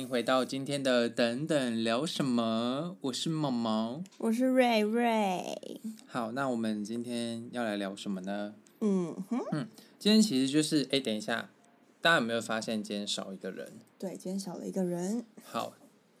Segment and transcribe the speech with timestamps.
[0.00, 2.96] 迎回到今天的等等聊什么？
[3.00, 5.80] 我是毛毛，我是瑞瑞。
[6.06, 8.54] 好，那我们今天要来聊什么呢？
[8.80, 9.68] 嗯哼，嗯，
[9.98, 11.50] 今天其实就是，哎，等一下，
[12.00, 13.72] 大家有没有发现今天少一个人？
[13.98, 15.24] 对，今天少了一个人。
[15.44, 15.72] 好，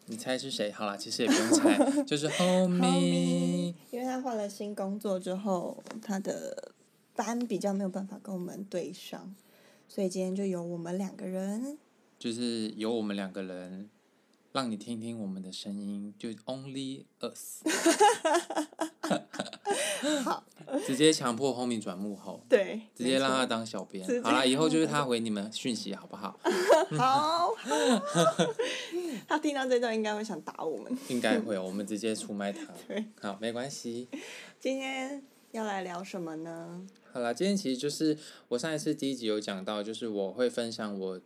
[0.06, 0.70] 你猜是谁？
[0.72, 3.74] 好啦，其实也不用猜， 就是 Homie。
[3.90, 6.72] 因为他换了新工作之后，他的
[7.14, 9.34] 班比较没有办法跟我们对上，
[9.88, 11.78] 所以今天就由我们两个人。
[12.18, 13.90] 就是由我们两个人，
[14.52, 17.62] 让你听听我们的声音，就 Only Us。
[20.24, 20.44] 好，
[20.86, 24.06] 直接强迫 Homie 转幕后，对，直接让他当小编。
[24.22, 26.38] 好啦，以后就是他回你们讯息，好不好？
[26.96, 27.52] 好。
[29.28, 30.96] 他听到这段应该会想打我们。
[31.08, 32.66] 应该会，我们直接出卖他。
[32.86, 34.08] 对，好，没关系。
[34.60, 36.86] 今天要来聊什么呢？
[37.12, 38.16] 好啦，今天其实就是
[38.48, 41.20] 我上一次第一集有讲到，就是我会分享我。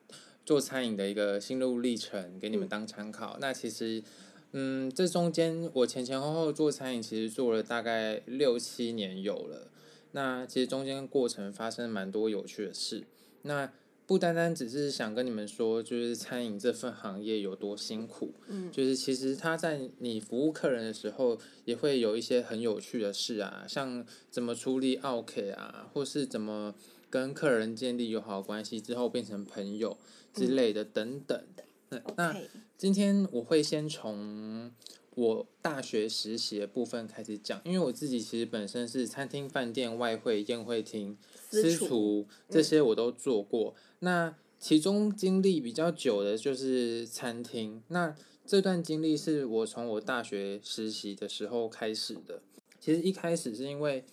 [0.51, 3.35] 做餐饮的一个心路历程，给你们当参考。
[3.35, 4.03] 嗯、那其实，
[4.51, 9.71] 嗯，这中间我前前后后做餐饮，其实做了大概六七年有了。
[10.11, 13.05] 那其实中间过程发生蛮多有趣的事。
[13.43, 13.73] 那
[14.09, 18.35] 不单单只是想跟你们说，就是餐饮这份行业有多辛苦。
[18.49, 26.75] 嗯，就是其实他在你服务客人的时候，也会有一些很有趣的事啊，像怎么处理奥客啊，或是怎么
[27.09, 29.97] 跟客人建立友好关系之后变成朋友。
[30.33, 31.45] 之类的等等，
[31.91, 32.37] 嗯，那
[32.79, 34.71] 今天我会先从
[35.17, 43.75] 我大学实习的部分开始讲，因为我自己其实本身是餐厅、饭店、外汇、宴会厅、私厨这些我都做过。
[43.99, 47.83] 那其中经历比较久的就是餐厅。
[47.89, 48.15] 那
[48.47, 52.41] 这段经历是我从我大学实习的时候开始的。
[52.79, 54.05] 其实一开始是因为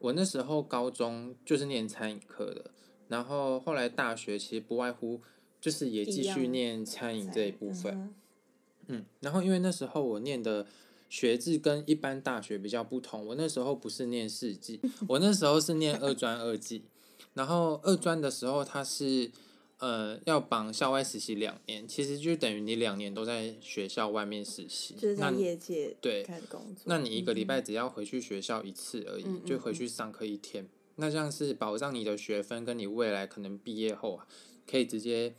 [0.00, 2.70] 我那时候高中就是念餐饮科的，
[3.08, 5.20] 然后后来大学其实不外乎。
[5.60, 8.14] 就是也继续念餐饮这一部分，
[8.86, 10.66] 嗯，然后因为那时候我念的
[11.10, 16.84] 学制跟一般大学比较不同，我那时候不是念四技，我那时候是念二专二技，
[17.34, 19.30] 然后二专的时候它是
[19.78, 25.16] 呃要绑校外实习两年，其实就等于你两年都在学校外面实习，就是。
[25.16, 30.66] 在业界对工作，那你一个礼拜只要回去学校一次而已，就回去上课一天，
[30.96, 34.26] 那这样是保障你的学分跟你未来可能毕业后啊
[34.66, 35.34] 可以直接。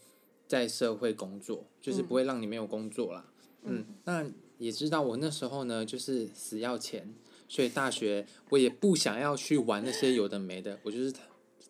[0.52, 3.26] 在社会工作，就是不会让你没有工作啦。
[3.64, 7.16] 嗯，嗯，那也知道我那时候呢，就是死要钱，
[7.48, 11.14] 所以大学我也不想要去玩那些有的没的，我就是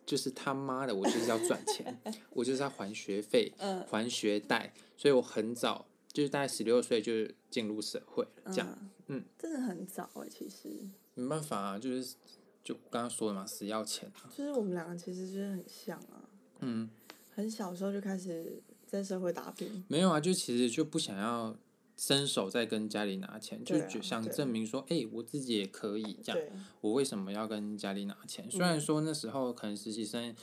[0.03, 1.95] 就是他妈的，我就是要赚钱，
[2.31, 3.53] 我就是要还学费，
[3.87, 7.11] 还学贷，所以我很早就是大概十六岁就
[7.51, 10.69] 进入社会了，这样，嗯，真的很早哎，其实。
[11.13, 12.15] 没办法啊，就是
[12.63, 16.25] 就刚刚说的嘛，死要钱啊，就是我们两个其实就是很像啊，
[16.61, 16.89] 嗯，
[17.35, 18.59] 很小时候就开始。
[18.91, 21.55] 在社会打拼没有啊，就其实就不想要
[21.95, 26.47] 伸手再跟家里拿钱，就、就想证明说，哎、欸，我自己也可以这样。
[26.81, 28.45] 我为什么要跟家里拿钱？
[28.47, 30.35] 嗯、虽然说那时候可能实习生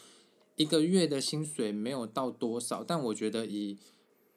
[0.56, 3.76] 一个月的薪水没有到多少，但我觉得以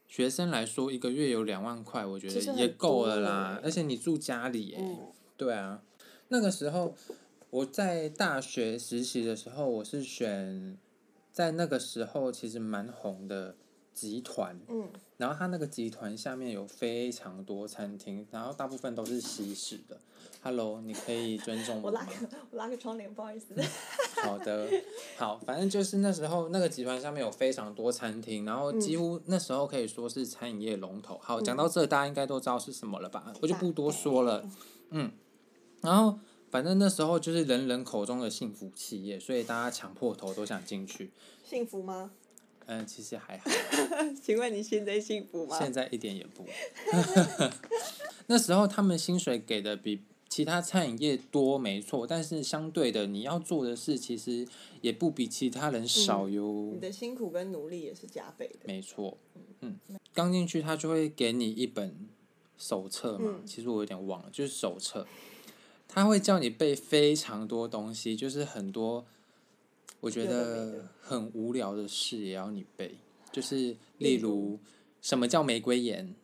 [0.10, 3.62] 学生来说，一个月有两万块，我觉得也够了啦。
[3.64, 5.82] 而且你住家里，哎、嗯，对啊。
[6.28, 6.94] 那个时候
[7.50, 10.78] 我在大学实习的时候，我是选
[11.32, 13.56] 在那个时候其实蛮红的。
[13.94, 20.00] 集团，嗯，然后他那个集团下面有非常多餐厅，然后大部分都是西式的。
[20.44, 21.90] Hello，你可以尊重我。
[21.90, 22.12] 我拉个
[22.50, 23.54] 我拉个窗帘，不好意思。
[24.24, 24.68] 好的，
[25.16, 31.20] 好，反正就是那时候那个集团下面有非常多餐厅，然后几乎那时候可以说是餐饮业龙头。
[31.22, 33.32] 好，讲到这，大家应该都知道是什么了吧？
[33.42, 34.44] 我就不多说了。
[34.90, 35.12] 嗯，
[35.82, 36.18] 然后
[36.50, 41.12] 反正那时候就是人人口中的幸福企业，所以大家抢破头都想进去。
[41.44, 42.12] 幸福吗？
[42.66, 43.50] 嗯，其实还好。
[44.22, 45.58] 请问你现在幸福吗？
[45.60, 46.46] 现在一点也不。
[48.28, 54.48] 那时候他们薪水给的比其他餐饮业多，没错，但是相对的，你要做的事其实
[54.82, 56.44] 也不比其他人少哟。
[56.44, 58.60] 嗯，你的辛苦跟努力也是加倍的。
[58.66, 59.18] 没错。
[59.60, 59.78] 嗯。
[60.14, 62.08] 刚进去他就会给你一本
[62.58, 65.06] 手册嘛，嗯，其实我有点忘了，就是手册。
[65.88, 69.06] 他会叫你背非常多东西，就是很多。
[70.02, 72.96] 我觉得很无聊的事也要你背，
[73.32, 74.60] 就是例如
[75.00, 76.16] 什么叫玫瑰盐，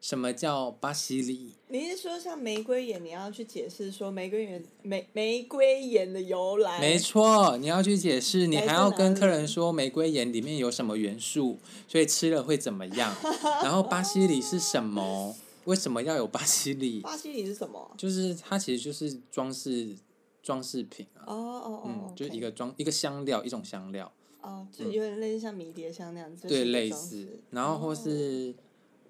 [0.00, 1.52] 什么叫巴西里？
[1.68, 6.80] 你是说像玫瑰盐，你要去解释说玫瑰盐玫玫瑰盐的由来？
[6.80, 13.14] 没错，你要去解释，你还要跟客人说玫瑰盐里面有什么元素，所以吃了会怎么样？
[13.62, 15.36] 然后巴西里是什么？
[15.66, 17.00] 为什么要有巴西里？
[17.00, 17.92] 巴西里是什么？
[17.96, 19.96] 就是它其实就是装饰。
[20.46, 26.46] 装饰品啊，哦哦哦，嗯，就是一个装一个香料，一种香料，哦，就有点类似像迷迭香那样子。
[26.46, 27.40] 对，类似。
[27.50, 28.54] 然后或是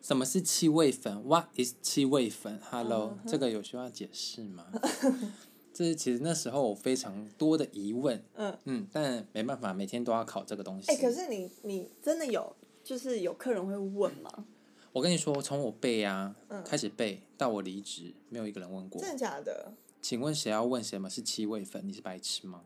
[0.01, 4.65] 什么是气味粉？What is 气味粉？Hello，这个有需要解释吗？
[5.75, 8.25] 这是其实那时候我非常多的疑问。
[8.37, 10.91] 嗯嗯，但没办法，每天都要考这个东西。
[10.91, 14.47] 哎，可是你你真的有就是有客人会问吗？
[14.95, 16.35] 我跟你说，从我背啊
[16.65, 18.99] 开始背到我离职，没有一个人问过。
[18.99, 19.75] 真的假的？
[20.09, 21.83] 请问谁要问什么是七味粉？
[21.85, 22.63] 你是白痴吗？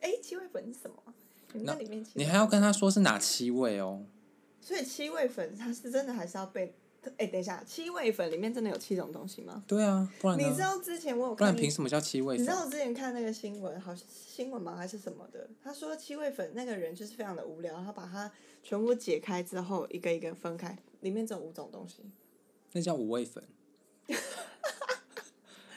[0.00, 0.96] 哎，七味粉是什么？
[1.52, 4.04] 那里面你还要跟他说是哪七味哦？
[4.60, 6.74] 所以七味粉它是真的还是要被？
[7.16, 9.62] 哎，等一下，七味粉里面真的有七种东西吗？
[9.68, 12.42] 对啊，不然你知道之前我有不然凭什么叫七味粉？
[12.42, 14.74] 你知道我之前看那个新闻，好像新闻吗？
[14.74, 15.48] 还是什么的？
[15.62, 18.28] 他说七味粉那个人就是非常的无聊，他把它
[18.64, 22.02] 全部解开之后，一个一个分开，里面只有五种东西。
[22.72, 23.44] 那叫五味粉。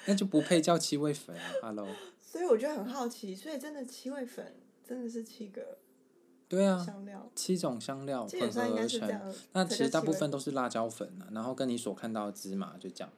[0.08, 1.88] 那就不配叫七味粉啊，Hello。
[2.20, 4.56] 所以我觉得很好奇，所以真的七味粉
[4.88, 5.78] 真的是七个，
[6.48, 9.36] 对啊，香料七种香料混合而成。
[9.54, 13.12] 那其实大部分都是辣椒粉啊，然后跟你所看到的芝麻就这样，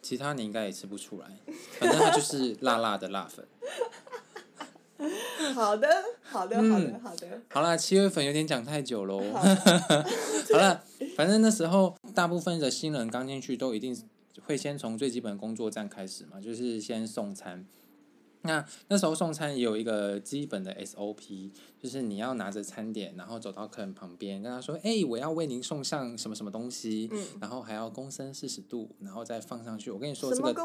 [0.00, 1.26] 其他你应该也吃不出来，
[1.78, 3.46] 反正它就是辣辣的辣粉。
[5.54, 5.88] 好的，
[6.22, 7.42] 好的，好的，好的。
[7.50, 9.20] 好了，七味粉有点讲太久喽。
[9.34, 10.84] 好了，
[11.16, 14.08] 反正那时候大部分的新人刚进去都一定。
[14.40, 17.66] 会先从最基本的工作站开始嘛，就是先送餐。
[18.44, 27.08] 那那时候送餐也有一个基本的 SOP，就是你要拿着餐点，然后走到客人旁边，跟他说：“哎，我要为您送上什么什么东西。
[27.12, 29.92] 嗯”然后还要公升四十度，然后再放上去。
[29.92, 30.56] 我跟你说，这个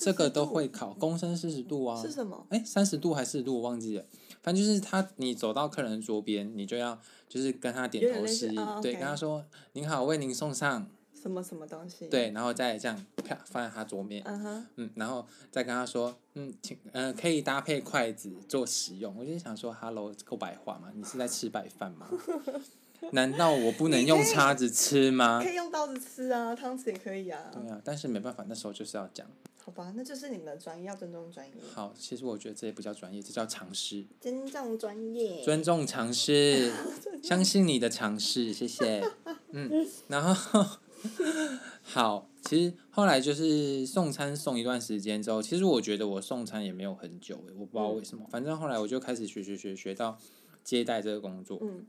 [0.00, 2.00] 这个都会考公升四十度啊。
[2.00, 2.46] 是什么？
[2.48, 3.56] 哎，三十度还是四十度？
[3.56, 4.06] 我忘记了。
[4.42, 6.98] 反正就是他，你走到客人桌边，你就要
[7.28, 9.44] 就是跟他点头示意，对，跟他说
[9.74, 10.88] ：“您好，为您送上。”
[11.20, 12.06] 什么什么东西？
[12.08, 19.14] 对，然后再这样啪放在他桌面嗯哼嗯，然后再跟他说，嗯，请，嗯、呃，可以搭配筷子做使用。
[19.18, 20.92] 我就想说，Hello，够白话吗？
[20.94, 22.08] 你是在吃白饭吗？
[23.12, 25.40] 难道我不能用叉子吃吗？
[25.44, 27.50] 可以用刀子吃啊，汤匙也可以啊。
[27.52, 29.26] 对啊，但是没办法，那时候就是要讲。
[29.62, 31.52] 好吧，那就是你们的专业，要尊重专业。
[31.74, 34.04] 好，其实我觉得这也不叫专业，这叫尝试。
[34.20, 35.42] 尊重专业。
[35.44, 36.72] 尊重尝试，
[37.22, 39.02] 相信你的尝试，谢谢。
[39.50, 40.78] 嗯，然后。
[41.82, 50.18] 好，其实后来就是送餐送一段时间之后，其实我觉得我送餐也没有很久，我不知道为什么，反正后来我就开始学学学学到
[50.64, 51.58] 接待这个工作。
[51.62, 51.86] 嗯，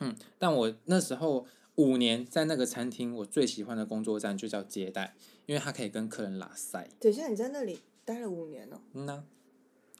[0.00, 5.14] 嗯，但我那时候五年在那个餐厅，我最喜欢的工作站就叫接待，
[5.46, 6.88] 因为他可以跟客人拉塞。
[6.98, 8.80] 等一下，你在那里待了五年哦？
[8.94, 9.24] 嗯呐，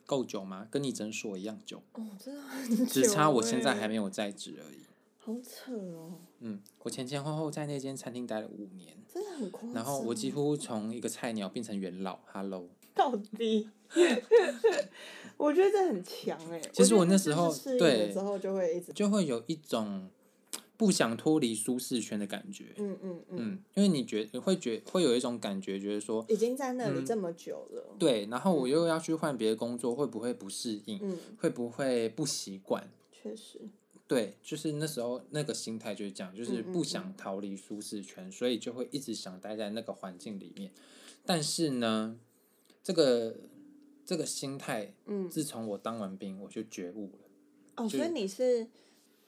[0.04, 0.66] 够久吗？
[0.70, 1.82] 跟你诊所一样久。
[1.92, 2.84] 哦，真的很久。
[2.86, 4.80] 只差我现在还没有在职而已。
[5.26, 6.12] 好扯哦！
[6.38, 9.72] 嗯，我前前后后在那间餐厅待了五年，真的很夸张。
[9.72, 12.68] 然后我几乎从一个菜鸟变成元老，Hello。
[12.94, 13.68] 到底？
[15.36, 16.62] 我觉得这很强哎。
[16.72, 20.08] 其实我那时候对，之后就会一直就会有一种
[20.76, 22.66] 不想脱离舒适圈的感觉。
[22.76, 23.58] 嗯嗯嗯。
[23.74, 27.96] 因为你觉你会觉会有一种感觉，觉得说已经在那里这么久了。
[27.98, 31.00] 对，然后我又要去换别的工作，会不会不适应？
[31.02, 31.18] 嗯。
[31.40, 32.88] 会不会不习惯？
[33.10, 33.60] 确实。
[34.08, 40.70] 对，就是那时候那个心态就是这样，就是不想逃离舒适圈，所以就会一直想待在那个环境里面。
[41.24, 42.18] 但是呢，
[42.84, 43.36] 这个
[44.04, 47.18] 这个心态，嗯，自从我当完兵，我就觉悟了。
[47.76, 48.68] 哦，所以你是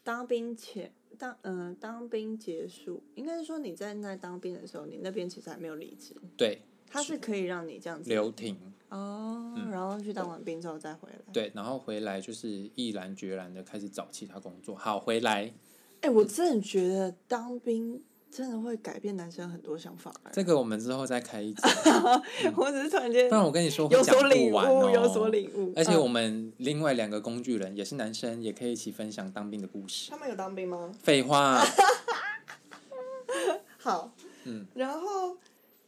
[0.05, 6.15] 当兵前当嗯、呃、当兵结束，应该是说你在那当兵的时候，你那边其实还没有离职。
[6.37, 6.63] 对。
[6.91, 8.57] 他是可以让你这样子留停
[8.89, 11.19] 哦，然后去当完兵之后再回来。
[11.33, 14.75] 对，然后回来就是毅然决然的开始找其他工作。
[14.75, 15.53] 好，回来。
[16.01, 20.13] 哎，我真的觉得当兵真的会改变男生很多想法。
[20.33, 21.63] 这个我们之后再开一集。
[22.57, 25.73] 我只是突然间，不然我跟你说，有所领悟，有所领悟。
[25.77, 30.11] 而且我们另外两个工具人也是男生，也可以一起分享当兵的故事。
[30.11, 30.91] 他们有当兵吗？
[31.03, 31.61] 废话。
[33.77, 34.11] 好。
[34.45, 34.65] 嗯。
[34.75, 35.37] 然后，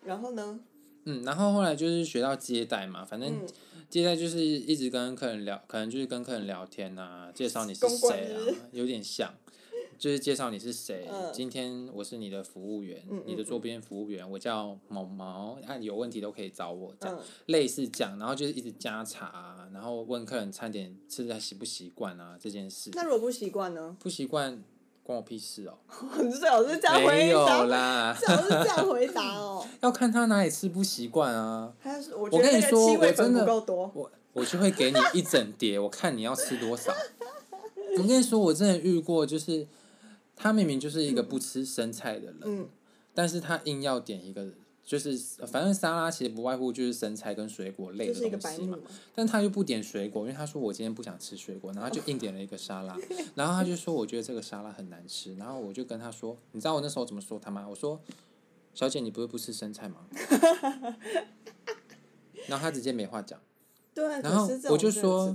[0.05, 0.61] 然后呢？
[1.05, 3.33] 嗯，然后后来就是学到接待嘛，反正
[3.89, 8.39] 接待就是一直跟客人聊，可能就是跟客人聊天啊，介绍你是谁啊，
[8.73, 9.35] 有点像，
[9.99, 11.09] 就是介绍你是谁。
[11.11, 22.91] 嗯、今天我是你的服务员，你的桌边服务员，我叫毛毛，啊，有问题都可以找我，这样、嗯、类似这样，然后就是一直加茶、啊，然后问客人餐点吃的习不习惯啊这件事。
[22.95, 23.97] 那如果不习惯呢？
[23.99, 24.63] 不习惯。
[25.11, 25.75] 关我屁事哦！
[26.39, 27.13] 最好是这样回答。
[27.13, 29.67] 没有啦，是这样回答哦。
[29.83, 31.73] 要看他哪里吃不习惯啊。
[32.17, 36.95] 我我跟你说，我真的，我我就会给你一整碟，我看你要吃多少。
[37.99, 39.67] 我跟你说，我真的遇过，就是
[40.37, 42.69] 他明明就是一个不吃生菜的人，嗯、
[43.13, 44.47] 但是他硬要点一个
[44.91, 45.17] 就是
[45.47, 48.77] 反正沙拉其实不外乎就是生菜跟水果类的东西嘛，
[49.15, 52.99] 但他又不点水果，因为他说我今天不想吃水果，然后他就硬点了一个沙拉，
[53.37, 57.65] 然后他就说我觉得这个沙拉很难吃，然后我就跟他说，你知道我那时候怎么说他吗？
[57.71, 58.01] 我说，
[58.75, 60.05] 小姐你不是不吃生菜吗？
[62.49, 63.41] 然后他直接没话讲，
[63.95, 65.33] 对，然后我就说，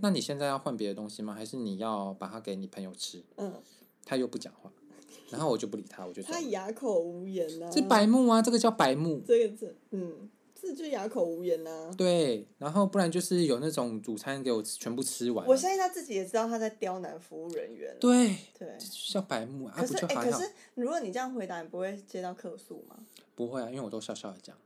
[0.00, 1.32] 那你现在要换别的东西吗？
[1.32, 3.22] 还是你要把它给你朋友吃？
[3.36, 3.54] 嗯，
[4.04, 4.72] 他又不讲话。
[5.30, 7.70] 然后我就不理他，我就他哑口无言呐、啊。
[7.70, 9.20] 这白目啊，这个叫白目。
[9.26, 11.94] 这个字，嗯，这就哑口无言呐、啊。
[11.96, 15.46] 对，然后不然就是有那种主餐给我全部吃完。
[15.46, 17.96] 我相信他自己也知道他在刁难服务人员。
[17.98, 18.36] 对。
[18.58, 18.68] 对。
[19.12, 19.74] 叫白目啊！
[19.76, 22.96] 可是，哎，可是如果你这样回答，你不会接到客诉吗？
[23.34, 24.56] 不会啊，因为我都笑笑的讲。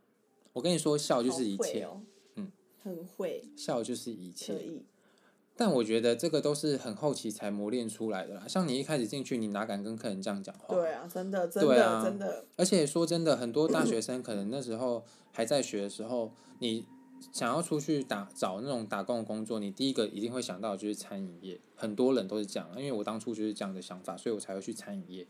[0.52, 1.84] 我跟你说，笑就是一切。
[1.84, 2.00] 哦、
[2.36, 2.50] 嗯。
[2.82, 3.44] 很会。
[3.56, 4.54] 笑就是一切。
[5.60, 8.48] 但我觉得这个都是很后期才磨练出来的啦。
[8.48, 10.74] 像你一开始进去，你哪敢跟客人这样讲话？
[10.74, 12.46] 对啊，真的，真的，啊、真的。
[12.56, 16.86] 而且说真的，很多大学生可能那时候还在学的时候，你
[17.30, 21.60] 想要出去打找那种打工的工作，你第一个一定会想到的就是餐饮业。
[21.76, 25.26] 很多人都是这样，因为我当初就是这样的想法，所以我才会去餐饮业。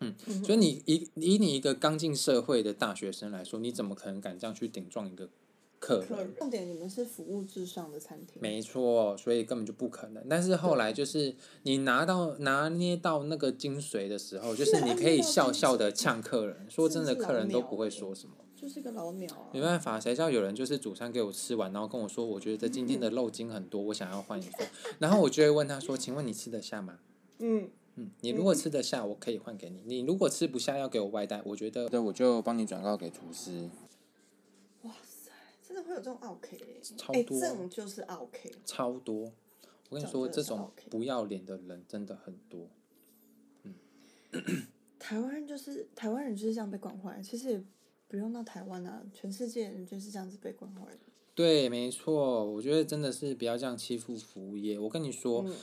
[0.00, 0.14] 嗯，
[0.44, 5.30] 所以你以以你一个刚进社会的大学生来说，你怎么可能敢这样去顶撞一个？
[5.78, 8.40] 客人，重点，你们是服务至上的餐厅。
[8.40, 10.24] 没错，所以根本就不可能。
[10.28, 16.66] 但是后来就是你拿到拿捏到那个精髓的时候，就是你可以笑笑的呛客人。
[16.68, 18.34] 说真的，客人都不会说什么。
[18.56, 19.50] 就是个老鸟啊。
[19.52, 24.66] 没办法，谁叫有人就是主餐给我吃完，然后跟我说，我觉得今天的 肉筋很多，我想要换一份。
[24.98, 26.98] 然后我就会问他说：“请问你吃得下吗？”
[27.38, 29.82] 嗯嗯，你如果吃得下，我可以换给你。
[29.84, 33.68] 你如果吃不下，要给我外带，我觉得，那我就帮你转告给厨师。
[35.74, 39.32] 会有这种奥客哎，超多，这种就是 OK，，超多。
[39.90, 42.68] 我跟你说，这种不要脸的人真的很多。
[43.62, 43.74] 嗯，
[44.98, 47.64] 台湾人就是台湾人就是这样被惯坏，其实也
[48.06, 50.98] 不用到台湾啊，全世界人就是这样子被惯坏的。
[51.34, 54.78] 对，没错，我觉得真的是不要这样欺负服务业。
[54.78, 55.54] 我跟你说，嗯、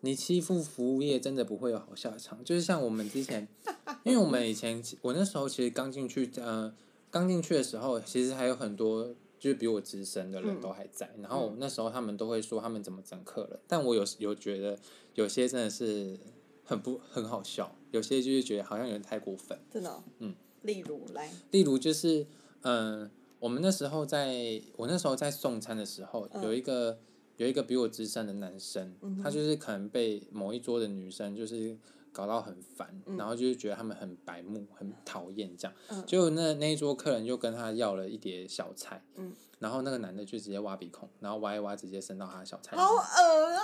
[0.00, 2.42] 你欺负服务业真的不会有好下场。
[2.42, 3.46] 就是像我们之前，
[4.04, 6.74] 因为我们以前我那时候其实刚进去，呃，
[7.10, 9.14] 刚进去的时候，其实还有很多。
[9.38, 14.78] 就是比我资深的人都还在，嗯、然后那时候他们都会说他们怎么整客人，嗯、但我有有觉得
[15.14, 16.18] 有些真的是
[16.64, 19.58] 很不很好笑，有些就是觉得好像有点太过分。
[19.70, 20.02] 真的、哦。
[20.18, 20.34] 嗯。
[20.62, 21.30] 例如来。
[21.50, 22.26] 例如就是
[22.62, 26.98] 嗯、呃，我们那时候在我那时候在送餐的时候，嗯、有一个
[27.36, 31.76] 有一个比我资深的男生，嗯、他就是可能被某一桌的女生就是。
[32.16, 35.76] 搞到很烦，嗯、然后就是觉得他们很白目，很讨厌这样。
[35.88, 42.74] 嗯、就那那一桌客人就跟他要了一碟小菜，嗯、然后那个男的就直接挖鼻孔，然后挖一挖直接伸到他的小菜。
[42.74, 43.60] 好恶啊！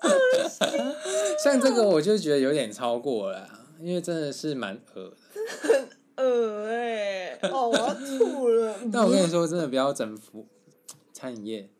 [0.00, 0.94] 好恶心、啊。
[1.38, 5.16] 像这个我就觉得有点超过了，因为真的是蛮恶的。
[5.62, 5.88] 很
[6.26, 7.50] 恶哎、欸！
[7.52, 8.76] 哦，我要吐了。
[8.92, 10.48] 但我跟你说，真的不要整服
[11.12, 11.70] 餐饮业。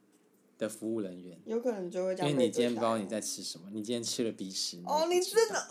[0.58, 2.30] 的服务人员，有可能就会这样。
[2.30, 4.80] 因为你今天不知道你在吃什么，你今天吃了鼻屎。
[4.86, 5.68] 哦，你真的，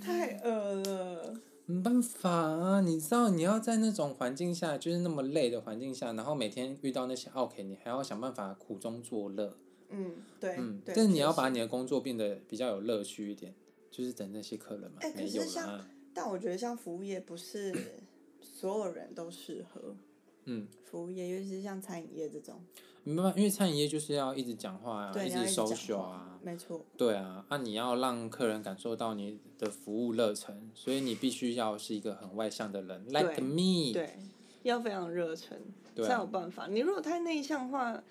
[0.00, 1.34] 太饿了。
[1.66, 9.56] 没办法啊，你知道你要在那种环境下，就是那么累的环境下，然后每天遇到那些 OK，你还要想办法苦中作乐。
[9.90, 10.56] 嗯，对。
[10.58, 13.54] 嗯，但是你要把你的工作变得比较有乐趣一点，
[13.88, 14.96] 就是等那些客人嘛。
[15.02, 15.86] 欸、没有啦。
[16.12, 17.72] 但我觉得像服务业，不是
[18.42, 19.94] 所有人都适合。
[20.44, 22.60] 嗯，服务业，尤其是像餐饮业这种，
[23.04, 26.84] 没办法，因为餐饮业就是要一直讲话啊，一直 social 啊，没错。
[26.96, 33.92] 对啊，那、啊、你要让客人感受到你的服务热忱，所以你必须要是一个很外向的人对，like me。
[33.92, 34.18] 对，
[34.62, 35.58] 要非常热忱，
[35.96, 36.66] 才有办法。
[36.66, 38.02] 你如果太内向的话，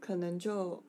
[0.00, 0.82] 可能就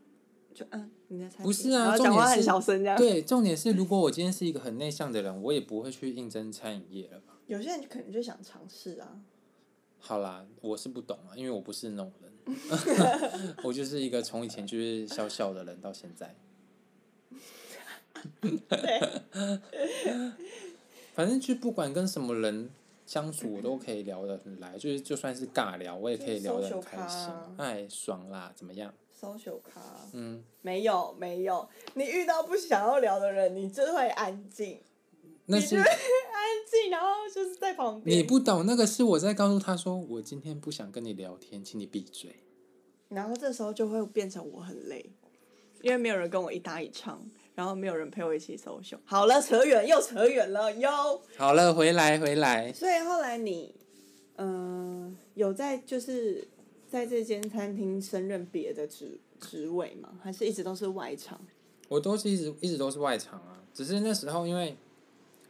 [0.53, 2.97] 就嗯，你在餐，不是啊，重点是小声这样。
[2.97, 7.37] 对，重点是如果我今天是一个很内向的人，我也不会去应征餐饮业了吧？
[7.47, 9.21] 有些人可能就想尝试啊。
[10.05, 12.29] 好啦，我是不懂啊，因为我不是那种人，
[13.63, 16.35] 我就是一个从以前就是笑笑的人到现在。
[21.13, 22.69] 反正就不管跟什么人
[23.05, 27.29] 相处，我都可以聊得很来，就是就算是尬聊，我也可以聊得很开心。
[27.57, 28.93] 哎，爽啦，怎么样。
[30.11, 30.43] 嗯。
[30.61, 34.81] 没有没有，你遇到不想要聊的人，你就会安静。
[35.45, 38.17] 那是安静，然后就是在旁边。
[38.17, 42.37] 你不懂，那个是我在告诉他说，我今天不想跟你聊天，请你闭嘴。
[43.09, 45.11] 然后这时候就会变成我很累，
[45.81, 47.21] 因为没有人跟我一搭一唱，
[47.55, 48.97] 然后没有人陪我一起 social。
[49.03, 51.21] 好了，扯远又扯远了哟。
[51.37, 52.71] 好了，回来回来。
[52.71, 53.75] 所以后来你，
[54.37, 56.47] 嗯、呃，有在就是
[56.89, 60.17] 在这间餐厅升任别的职职位吗？
[60.23, 61.39] 还是一直都是外场？
[61.89, 64.77] 我都是一直一直都是外场啊，只是那时候因为。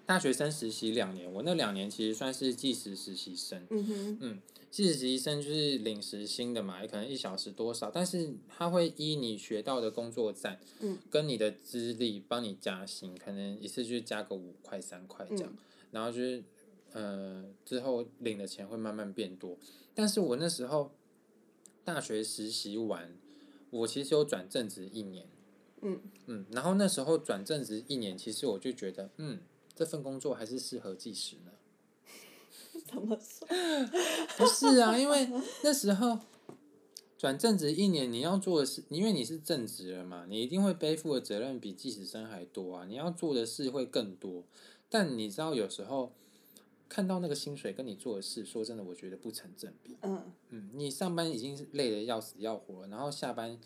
[0.06, 3.66] 大学生实习两年，我那两年其实算是计时实习生。
[3.70, 15.58] 嗯哼，嗯，计时实习生就是领时薪的嘛，也可能一小时多少，但是他会依你学到的工作站，嗯，跟你的资历帮你加薪，可能一次就加个五块三块这样，嗯、
[15.92, 16.44] 然后就是
[16.92, 19.58] 呃之后领的钱会慢慢变多。
[19.96, 20.92] 但是我那时候
[21.86, 23.16] 大学实习完，
[23.70, 25.26] 我其实有转正职一年，
[25.82, 29.40] 嗯嗯，然后那时候转正职一年，其实我就觉得嗯。
[29.76, 31.52] 这份工作还是适合计时呢？
[32.86, 33.48] 怎么说？
[34.38, 35.30] 不是啊，因为
[35.64, 36.20] 那时候
[37.18, 44.44] 转正职一年，你要做的事，因为你是正职了嘛，你一定会背负的责任比计时生还多啊，你要做的事会更多。
[44.90, 46.14] 但你知道，有时候
[46.88, 49.98] 看到那个薪水跟你做的事，说真的，我觉得不成正比。
[50.02, 53.60] 嗯嗯，你上班已经累得要死要活，然后下班。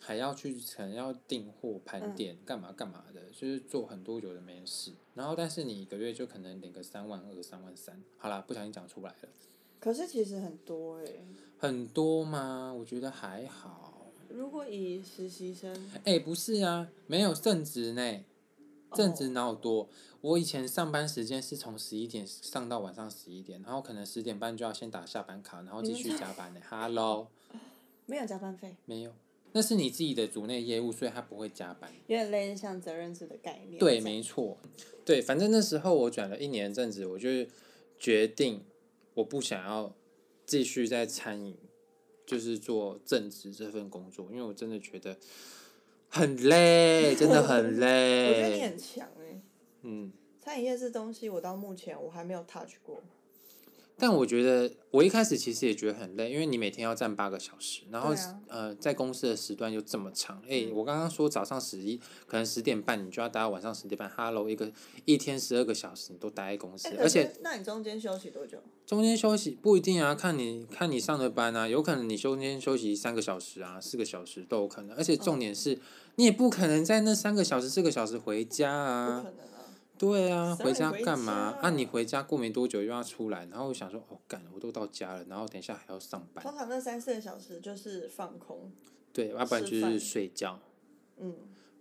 [0.00, 4.92] 还要去可能要订货盘点干嘛干嘛的，就是做很多有的没事。
[5.14, 9.28] 然后但是你一个月就可能领个三万二、三万三，好啦，不小心讲出来了。
[9.80, 11.24] 可是其实很多哎、欸。
[11.58, 12.72] 很多吗？
[12.72, 14.12] 我觉得还好。
[14.28, 15.74] 如果以实习生。
[16.04, 18.24] 哎、欸，不是啊，没有正职呢。
[18.92, 19.88] 正职哪有多？Oh.
[20.20, 26.60] 我以前上班时间是从十一点上到晚上十一点，然后可能十点半就要先打下班卡，然后继续加班呢。
[26.68, 27.28] Hello。
[28.06, 28.76] 没有加班费。
[28.86, 29.12] 没有。
[29.52, 31.90] 那是你自己的组内业务，所以他不会加班。
[32.06, 33.78] 有点类似像责任制的概念。
[33.78, 34.58] 对，没错。
[35.04, 37.28] 对，反正那时候我转了一年阵子，我就
[37.98, 38.64] 决定
[39.14, 39.94] 我不想要
[40.46, 41.56] 继续在餐饮，
[42.26, 45.16] 就是做正职这份工作，因为我真的觉得
[46.08, 48.28] 很累，真的很 累。
[48.28, 49.40] 我觉得你很强哎。
[49.82, 50.12] 嗯。
[50.40, 53.02] 餐饮业这东西，我到目前我还没有 touch 过。
[53.98, 60.40] 但我觉得，我一开始其实也觉得很累，因为你每天要站八个小时，然后、啊、呃，在公司的时段又这么长。
[60.44, 64.08] 哎、欸，我刚刚说早上十一，可能十点半，你就要待到晚上十点半。
[64.08, 64.70] Hello，一个
[65.04, 68.58] 一天十二个小时，你都待在公司，欸、而且，那你中间休息多久？
[68.86, 74.96] 中间休息不一定啊，看你看你上的班啊，有可能你中间休息三个小时啊，四个小时都有可能。
[74.96, 75.76] 而且重点是，
[76.14, 79.18] 你也不可能在那三个小时、四个小时回家啊。
[79.18, 79.48] 不可能。
[79.98, 81.58] 对啊，回家干嘛？
[81.60, 86.42] 啊，你回家过没多久又要出来，然后我想说，哦，干，我都到家了，然后等一下还要上班。
[86.42, 88.70] 通常那三四个小时就是放空。
[89.12, 90.60] 对，要不然就是睡觉。
[91.18, 91.34] 嗯。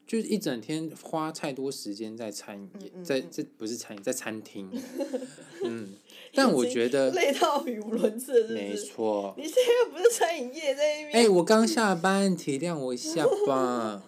[0.07, 4.71] 就是一整天花太多时间在餐饮业，在这不是餐饮，在餐厅。
[5.65, 5.95] 嗯。
[6.33, 7.11] 但我觉得。
[7.11, 9.33] 累到语无伦次，没错。
[9.37, 11.25] 你现在又不是餐饮业在那边。
[11.25, 14.03] 哎，我刚下班，体谅我一下吧。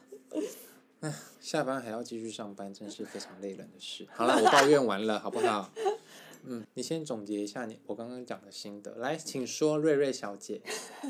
[1.39, 4.05] 唉，下班还要继续上班，真是非常累人的事。
[4.11, 5.71] 好了，我抱怨完了，好不好？
[6.43, 10.61] 嗯，你先总结一下你我刚刚讲的心得，来，请说，瑞瑞小姐。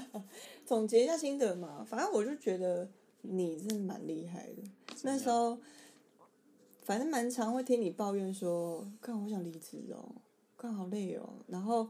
[0.66, 2.90] 总结一下心得嘛，反正我就觉得
[3.22, 4.64] 你真的蛮厉害的。
[5.04, 5.60] 那时候，
[6.84, 10.16] 反正蛮常会听你抱怨说，看我想离职哦，
[10.58, 11.90] 看好累哦，然后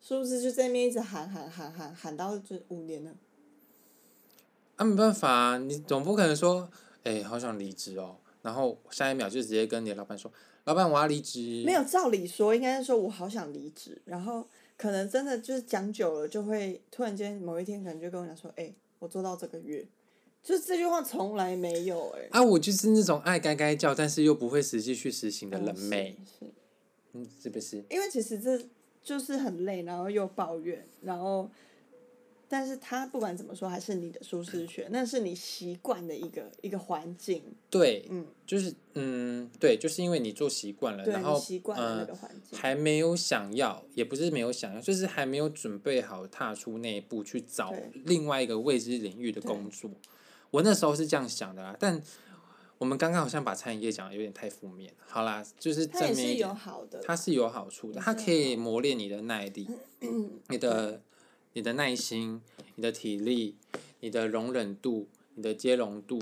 [0.00, 3.14] 是不是就在那边一直喊喊喊喊喊到这五年了？
[4.76, 6.70] 啊，没办法，你总不可能说。
[7.04, 8.16] 哎、欸，好想离职哦！
[8.42, 10.30] 然后下一秒就直接跟你的老板说
[10.64, 19.86] ：“老板，我要离职。”没有，照理说应该是说我好想离职，然后可能真的就是讲久了，就会突然间某一天可能就跟我讲说：“哎、欸，我做到这个月。”
[20.42, 22.28] 就这句话从来没有哎、欸。
[22.30, 26.16] 啊，我就是那种爱该该叫，但是又不会实际去实行的人妹。
[26.18, 26.52] 嗯，是，是，
[27.12, 27.84] 嗯，是不是？
[27.90, 28.60] 因为其实这
[29.02, 31.50] 就是很累，然后又抱怨，然后。
[32.52, 37.42] 但是他不管怎么说，还是你的舒适圈，那是你习惯的一个一个环境。
[37.70, 47.72] 对，嗯，就是嗯，对，就是因为你做习惯了，然后习惯了那个环境，嗯，还没有想要，也不是没有想要，就是还没有准备好踏出那一步去找
[48.04, 49.90] 另外一个未知领域的工作。
[50.50, 52.02] 我那时候是这样想的啦，但
[52.76, 54.92] 我们刚刚好像把餐饮业讲的有点太负面。
[55.06, 59.66] 好啦，就是正面一点，它是有好的，它是有好处的，它可以磨练你的耐力，
[60.50, 61.00] 你的。
[61.54, 62.40] 你的耐心、
[62.76, 63.56] 你的体力、
[64.00, 66.20] 你的容忍度、你的接容度，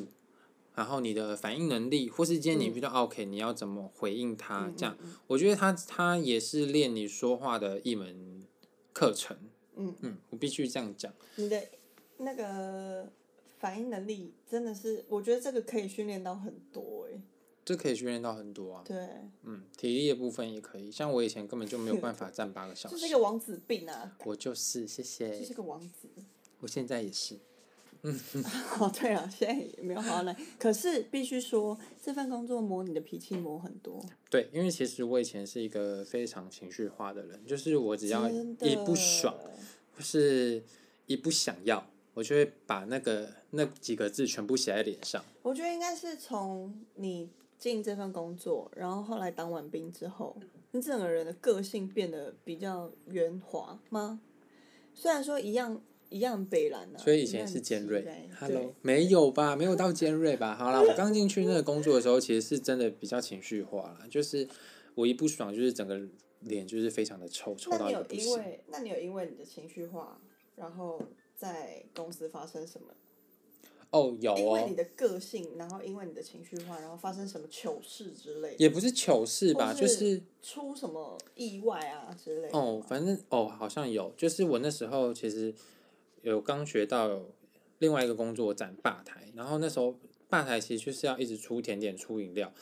[0.75, 4.67] 然后你的反应能力，或是今天你遇到 OK，你要怎么回应他？
[4.67, 8.43] 嗯、这样，我觉得他他也是练你说话的一门
[8.93, 9.37] 课程。
[9.77, 11.13] 嗯嗯，我必须这样讲。
[11.37, 11.69] 你的
[12.19, 13.11] 那个
[13.59, 17.21] 反应能力真的是，我觉得这个可以训练到很多诶。
[17.71, 18.83] 这可以训练到很多啊。
[18.85, 18.97] 对。
[19.45, 20.91] 嗯，体力的部分也可以。
[20.91, 22.97] 像我以前根本就没有办法站八个小时。
[22.97, 24.17] 就是一个王子病啊。
[24.25, 25.31] 我就是，谢谢。
[25.31, 26.09] 这是个王子。
[26.59, 27.39] 我现在也是。
[28.03, 28.21] 嗯。
[28.81, 30.37] 哦，对啊，现在也没有好好来。
[30.59, 34.05] 可是必须说，这份工作磨你的脾气磨很多。
[34.29, 39.33] 对，因为其实我以前是一个非常情绪化的人，就是我只要一不爽，
[39.95, 40.61] 或是
[41.07, 45.25] 一不想要，我就会把那个那几个字全部写在脸上。
[45.43, 47.31] 我觉得应该是从你。
[47.61, 50.35] 进这份工作，然后后来当完兵之后，
[50.71, 54.23] 你整个人的个性变得比较圆滑吗？
[54.95, 58.03] 虽然说一样一样北蓝啊，所以以前是尖锐。
[58.39, 59.55] Hello，没有吧？
[59.55, 60.57] 没有到尖锐吧？
[60.57, 64.49] 好啦，我刚进去那个工作的时候，其实是真的比较情绪化了，就是
[64.95, 66.01] 我一不爽，就是整个
[66.41, 68.25] 脸就是非常的臭，臭到一个不行。
[68.27, 70.19] 那你有因为，那你有因为你的情绪化，
[70.57, 70.99] 然后
[71.37, 72.89] 在公司发生什么？
[73.91, 74.37] 哦，有哦。
[74.37, 78.57] 因为你的个性，然后因为你的情绪化，然后发生什么糗事之类的。
[78.59, 82.57] 也不是糗事吧，是就是出什么意外啊之类的。
[82.57, 85.53] 哦，反正哦，好像有，就是我那时候其实
[86.23, 87.21] 有刚学到
[87.81, 89.99] 另外一个工作站吧台，然后那时候
[90.29, 92.53] 吧台其实就是要一直出甜点、出饮料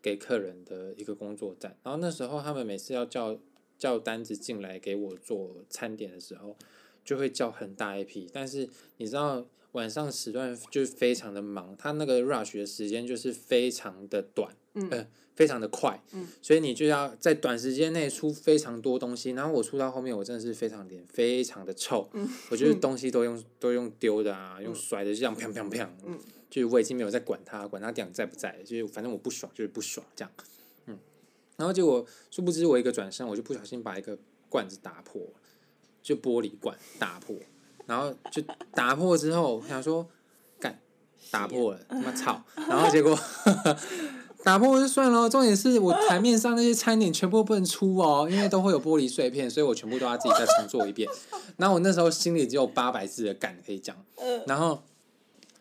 [0.00, 3.36] 给客人的一个工作站，然后那时候他们每次要叫
[3.76, 6.56] 叫单子进来给我做餐点的时候，
[7.04, 9.44] 就会叫很大一批，但是你知道。
[9.72, 19.32] 晚上时段就是非常的忙，他那个 rush 的时间就是非常的短，嗯、呃，非常的快，嗯、所以你就要在短时间内出非常多东西。
[19.32, 30.32] 然后我出到后面，我真的是非常脸非常的臭，嗯、我觉得东西都用都用丢的啊，嗯、用甩的，就这样砰砰砰，嗯，就是我已经没有在管他，管他店长在不在，就是反正我不爽就是不爽这样，
[30.86, 30.98] 嗯，
[31.56, 35.20] 然后结果殊不知我一个转身，我就不小心把一个罐子打破，
[36.02, 37.36] 就玻璃罐打破。
[37.86, 38.42] 然后就
[38.74, 40.06] 打破之后，想说，
[40.60, 40.78] 干，
[41.30, 42.42] 打破了，他妈操！
[42.68, 43.18] 然后结果
[44.44, 51.08] 打破就算了，重点是我台面上那些餐点全部不能出哦，因为都会有玻璃碎片，所以我全部都要自己再重做一遍。
[51.56, 53.96] 然后我那时候心里只有八百字的干可以讲。
[54.46, 54.82] 然后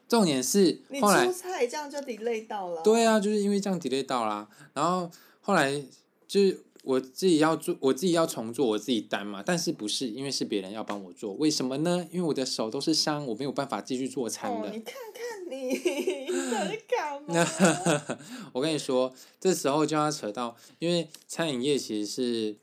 [0.08, 2.82] 重点是后来，你出菜这样就 delay 到了。
[2.82, 4.48] 对啊，就是因为这样 delay 到啦。
[4.74, 5.10] 然后
[5.42, 5.82] 后来
[6.28, 6.62] 就是。
[6.86, 11.34] 我自己要做，我自己要重做我自己单嘛，但是不是因为是别人要帮我做？
[11.34, 12.08] 为什么呢？
[12.12, 14.69] 因为我的手都是伤，我没有办法继续做餐的。
[14.69, 15.69] 哦，你看看你，
[16.32, 18.17] 你在干嘛？
[18.54, 22.56] 我跟你说，这时候就要扯到，因为餐饮业其实是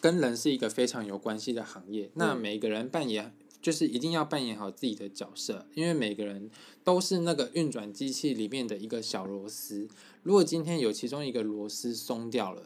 [0.00, 2.10] 跟人是一个非常有关系的行业。
[2.14, 6.50] 那每个人扮演就是一定要扮演好自己的角色，因为每个人
[6.84, 9.88] 都是那个运转机器里面的一个小螺丝。
[10.22, 12.62] 如果今天有其中一个螺丝松掉了，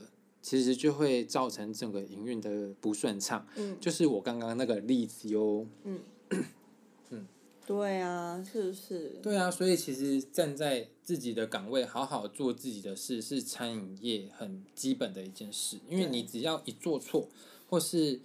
[0.46, 5.98] 其实就会造成整个营运的不顺畅，嗯，就是我刚刚那个例子哟，嗯，
[7.10, 7.26] 嗯，
[7.66, 9.18] 对啊，是不是？
[9.20, 15.80] 对啊，所以其实站在自己的岗位，好好做自己的事，是餐饮业很基本的一件事。
[15.88, 17.28] 因为你只要一做错，
[17.68, 18.20] 或是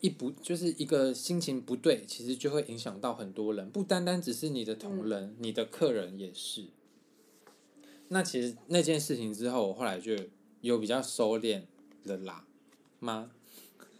[0.00, 6.64] 一不就是一个心情不对，其实就会影响到很多人，不单单只是你的同仁，嗯，你的客人也是。
[8.08, 10.16] 那其实那件事情之后，我后来就。
[10.62, 11.62] 有比较收敛
[12.04, 12.46] 的啦
[12.98, 13.30] 吗？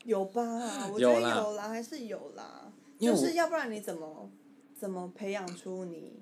[0.04, 0.42] 有吧，
[0.90, 2.72] 我觉得有啦，还是有啦。
[2.98, 4.30] 就是要不然你怎么
[4.74, 6.14] 怎么培养出你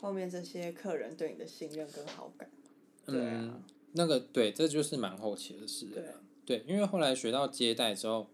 [0.00, 2.48] 后面这些客人对你的信任跟好感？
[3.04, 5.86] 对啊，嗯，那个对，这就是蛮后期的事。
[5.86, 6.04] 对，
[6.46, 8.30] 对，因为后来学到接待之后，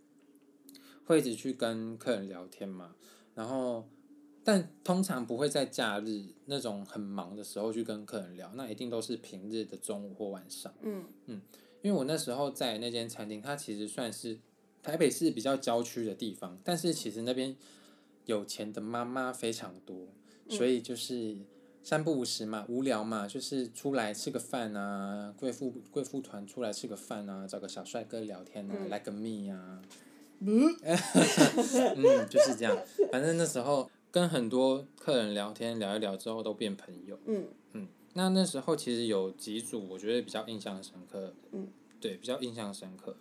[1.06, 2.94] 会一直去跟客人聊天嘛，
[3.34, 3.84] 然后。
[4.44, 10.72] 但通常不会在假日那种很忙的时候去跟客人聊，那一定都是平日的中午或晚上。
[10.82, 11.02] 嗯。
[11.24, 11.40] 嗯，
[11.80, 14.38] 因为我那时候在那间餐厅，它其实算是
[14.82, 17.56] 台北市比较郊区的地方，但是其实那边
[18.26, 20.08] 有钱的妈妈非常多，
[20.50, 21.38] 所以就是
[21.82, 29.80] 三不五时嘛，无聊嘛，就是出来吃个饭啊，贵妇贵妇团出来吃个饭啊，找个小帅哥聊天啊，来个蜜啊，
[30.40, 30.76] 嗯，
[31.96, 32.76] 嗯，就是这样，
[33.10, 33.90] 反正那时候。
[34.14, 37.18] 跟很多客人聊天聊一聊之后都变朋友。
[37.26, 41.34] 嗯嗯，那那时候其实有几组我觉得比较印象深刻。
[41.50, 41.66] 嗯，
[42.00, 43.16] 对，比较印象深刻。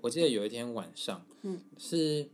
[0.00, 2.28] 我记得有一天晚上，嗯，是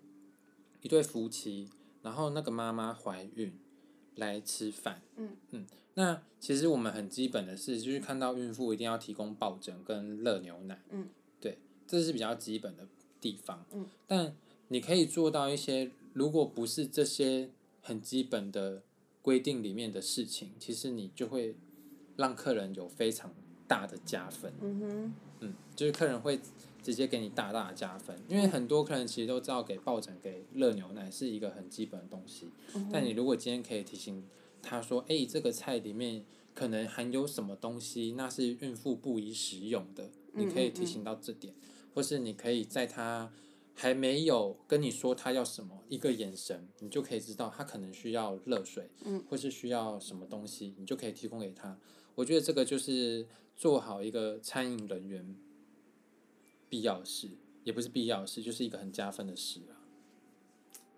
[0.83, 1.71] 一对夫妻，
[2.03, 3.59] 然后那个妈妈怀孕
[4.17, 5.01] 来吃饭。
[5.17, 10.83] 嗯嗯，那其实我们很基本的事就是看到孕妇一定要提供抱枕跟热牛奶。
[10.91, 11.09] 嗯，
[11.41, 11.57] 对，
[11.87, 12.87] 这是比较基本的
[13.23, 13.65] 地方。
[13.73, 14.37] 嗯，但
[14.69, 17.49] 你可以做到一些，如果不是这些。
[17.87, 18.83] 很基本的
[19.23, 21.55] 规定里面的事情，其实你就会
[22.17, 23.33] 让客人有非常
[23.69, 24.53] 大的加分。
[24.61, 26.41] 嗯哼，嗯，就是客人会
[26.83, 32.49] 直接给你大大的加分，因为很多客人其实都知道给抱枕、给热牛奶是一个很基本的东西。
[32.75, 34.25] 嗯，但你如果今天可以提醒
[34.61, 43.31] 他说：“哎，这个菜里面可能含有什么东西，那是孕妇不宜食用的。”你可以提醒到这点，嗯嗯嗯，或是你可以在他。
[43.79, 51.79] 还没有跟你说他要什么，一个眼神，你就可以知道他可能需要热水，嗯，或是需要什么东西，你就可以提供给他。
[52.15, 55.37] 我觉得这个就是做好一个餐饮人员
[56.71, 57.29] 必要事，
[57.65, 59.77] 也不是必要事，就是一个很加分的事啊。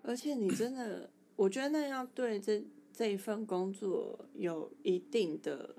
[0.01, 2.63] 而且你真的，我觉得那要对这
[2.93, 5.75] 这一份工作有一定的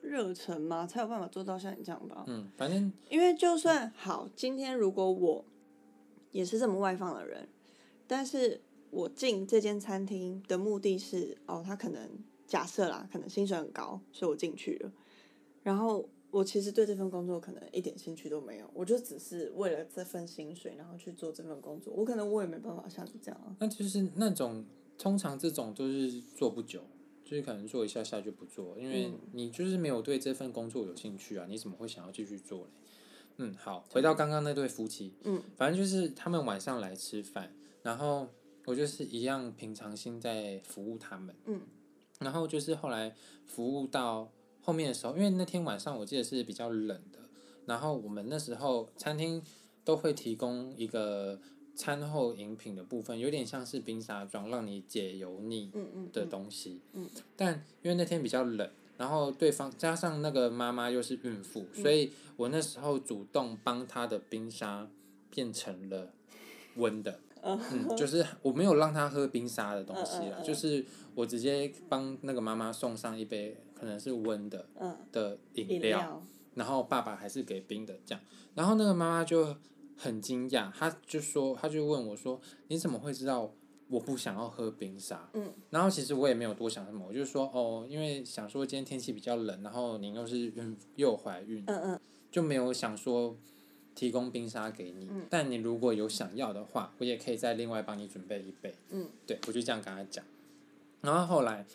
[0.00, 2.24] 热忱吗，才有办法做到像你这样吧。
[2.28, 5.44] 嗯，反正因为就算好，今天如果我
[6.32, 7.48] 也是这么外放的人，
[8.06, 12.08] 但是我进这间餐厅的目的是，哦，他可能
[12.46, 14.92] 假设啦，可能薪水很高，所以我进去了。
[15.62, 21.92] 然后我其实对这份工作可能一点兴趣都没有，我就只是为了这份薪水，然后去做这份工作。
[21.94, 23.56] 我可能我也没办法像你这样啊。
[23.60, 24.64] 那就是那种
[24.96, 26.82] 通常这种都是做不久。
[27.22, 32.70] 就是可能做一下下就不做，因为你就是没有对这份工作有兴趣啊，你怎么会想要继续做嘞？
[33.40, 38.28] 嗯，好，回到刚刚那对夫妻，嗯，反正就是他们晚上来吃饭，然后
[38.66, 41.60] 我就是一样平常心在服务他们，嗯，
[42.20, 43.14] 然后就是后来
[43.46, 47.18] 服务到后面的时候，因为那天晚上我记得是比较冷的，
[47.66, 49.42] 然后我们那时候餐厅
[49.84, 51.40] 都会提供一个。
[51.76, 55.72] 餐后饮品的部分有点像是冰沙状，让你解油腻
[56.12, 56.82] 的东西。
[56.92, 58.68] 嗯嗯嗯、但因为那天比较冷，
[59.00, 64.86] 然后对方加上那个妈妈又是孕妇，嗯、所以我那时候主动帮她的冰沙
[65.30, 66.12] 变成了
[66.76, 67.18] 温的。
[67.42, 70.84] 嗯，就是我没有让她喝冰沙的东西啦，嗯嗯嗯、就是
[71.14, 74.66] 我直接帮那个妈妈送上一杯可能是温的
[75.10, 76.22] 的饮料，料
[76.56, 78.22] 然后爸爸还是给冰的这样，
[78.54, 79.56] 然后那个妈妈就。
[80.02, 83.52] 很惊讶，她就说，她就问我说：“你怎么会知道
[83.90, 92.00] 我不想要喝冰沙？”嗯，然后其实我也没有多想什么，我就说：“哦，因为想说今天天气比较冷，然后您又是孕又怀孕，嗯嗯，
[92.30, 93.36] 就没有想说
[93.94, 95.08] 提供冰沙给你。
[95.10, 98.74] 嗯，但你如果有想要的话，我也可以再另外帮你准备一杯。
[98.90, 100.24] 嗯，对，我就这样跟他讲。
[101.02, 101.66] 然后后来，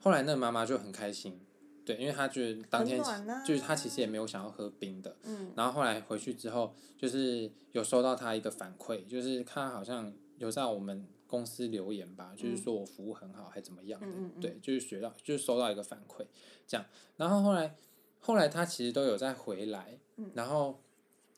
[0.00, 1.38] 后来那个妈妈就很开心。”
[1.82, 5.16] 对，因为她觉得当天，啊、就是她其实也没有想要喝冰的。
[5.24, 5.50] 嗯。
[5.56, 14.06] 然后后来回去之后，就是有收到她一个反馈，就是她好像有在我们公司留言吧，嗯、就是说我服务很好，还怎么样的。
[14.40, 16.26] 对，就是学到，就是收到一个反馈，
[16.66, 16.84] 这样。
[17.16, 17.76] 然后后来，
[18.18, 19.96] 后来他其实都有再回来。
[20.16, 20.82] 嗯、然后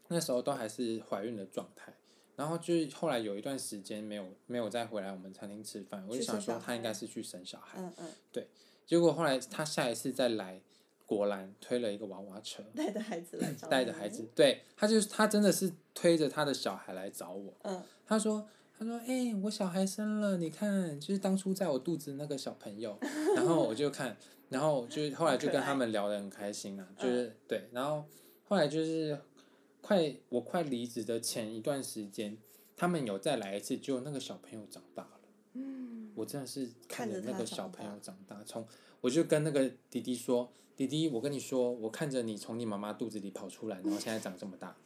[0.09, 1.92] 那时候都还是怀孕的状态。
[2.35, 7.78] 然后就是后来有一段时间没有没有再回来我们餐厅吃饭，我就想说他应该是去生小孩。
[7.78, 8.09] 嗯嗯。
[8.33, 8.48] 对。
[8.87, 10.61] 结果后来他下一次再来，
[11.05, 13.68] 果然推了一个娃娃车， 带着孩子来找。
[13.68, 17.52] 带着孩子，对，他就是他真的是推着他的小孩来找我。
[17.62, 17.83] 嗯。
[18.05, 18.46] 他说
[18.83, 22.99] ：“他说，哎、欸，我小孩生了，你看，就是当初在我肚子那个小朋友。”
[23.37, 24.16] 然后我就看，
[24.49, 28.05] 然后就后来就跟他们聊得很开心啊，就是、嗯、对，然后
[28.49, 29.16] 后来就是
[29.81, 32.37] 快我快离职的前一段时间，
[32.77, 35.21] 他们有再来一次，就那个小朋友长大了。
[35.55, 36.11] 嗯。
[36.14, 38.66] 我真的是看着那个小朋友长大，从
[39.01, 44.77] 我就跟那个弟弟说：“弟弟，我跟你说，我看着你从你妈妈肚子里跑出来，然后现在长这么大。”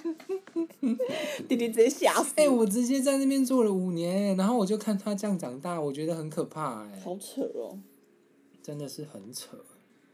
[1.48, 2.32] 弟弟直接吓死！
[2.36, 7.00] 哎、欸，我直接在那边做了五年，然后我就看他这样长大，我觉得很可怕哎。
[7.00, 7.78] 好扯哦！
[8.62, 9.56] 真的是很扯。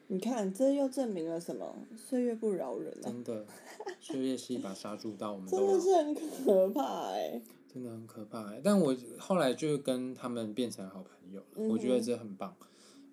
[0.09, 1.77] 你看，这又证明了什么？
[1.97, 3.03] 岁月不饶人啊！
[3.05, 3.45] 真的，
[4.01, 7.41] 岁月是一把杀猪刀，我们 真的是很可怕哎。
[7.73, 12.57] 真的很可怕哎，但我后来就跟他们变成好朋友了，嗯、我觉得这很棒。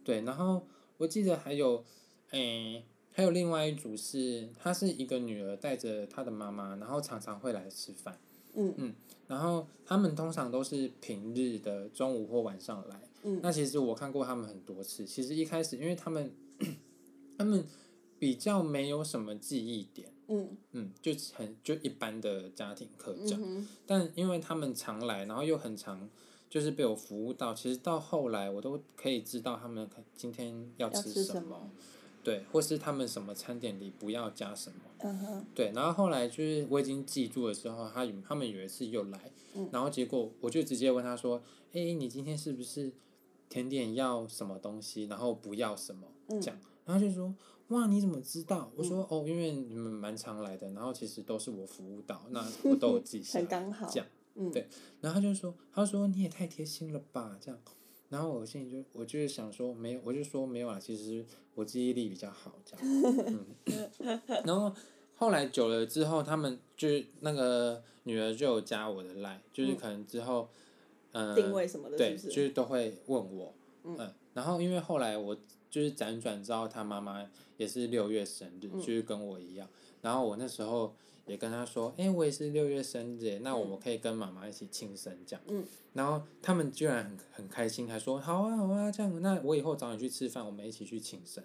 [0.04, 0.66] 对，然后
[0.98, 1.84] 我记得还有，
[2.32, 2.40] 诶、
[2.76, 8.20] 欸，还有另外一组是，她是一个女儿带着她的妈妈，然后常常会来吃饭。
[8.56, 8.94] 嗯嗯，
[9.28, 13.02] 然后他们通常都是平日的中午或晚上来。
[13.24, 15.06] 嗯，那其实我看过他们很多次。
[15.06, 16.32] 其实一开始，因为他们，
[17.38, 17.66] 他们
[18.20, 20.12] 比较没有什么记忆点。
[20.28, 26.10] 嗯嗯，就很就一般的家庭客这样，嗯、但因为他们常来，然后又很常，
[26.50, 31.70] 就是被我服务到，其实到后来我都可以知道他们今天要吃什么
[32.24, 41.42] 对，或是他们什么餐点里不要加什么，嗯、哼对，然后后来就是我已经记住了之后，他有他们有一次又来，嗯、然后结果我就直接问他说，
[41.74, 42.92] 哎、欸，你今天是不是
[43.50, 46.08] 甜点要什么东西，然后不要什么，
[46.42, 47.36] 这样，嗯、然后就说。
[47.70, 48.70] 哇，你怎么知道？
[48.76, 53.42] 我说、嗯、哦，因为你们蛮常来的，然后其实都是我服务到，那 我都有记下来。
[53.42, 53.88] 很刚好。
[53.90, 54.68] 这样，嗯、对。
[55.00, 57.60] 然后他就说，他说你也太贴心了吧，这样。
[58.14, 62.86] 然后我心里就，我就是想说，没有，我就说没有啊，其实我记忆力比较好，这样。
[63.26, 64.72] 嗯、 然后
[65.16, 70.48] 后来久了之后，他们就是那个女儿就有加我的 line，就是可能之后，
[71.14, 74.14] 嗯，呃、定位什么的是是，对，就是都会问我，嗯，嗯。
[74.36, 75.36] 然后因为后来我。
[75.74, 79.68] 就是辗转知道他妈妈也是六月生日，嗯、就是跟我一样。
[80.04, 80.94] 然后我那时候
[81.26, 85.42] 也跟他说：“哎、欸，我也是六月生日，那我们可以跟妈妈一起庆生这样。
[85.48, 89.22] 嗯”然后他们居然很很开心，还说：“好啊，好啊，这样。
[89.22, 91.44] 那我以后找你去吃饭，我们一起去庆生。”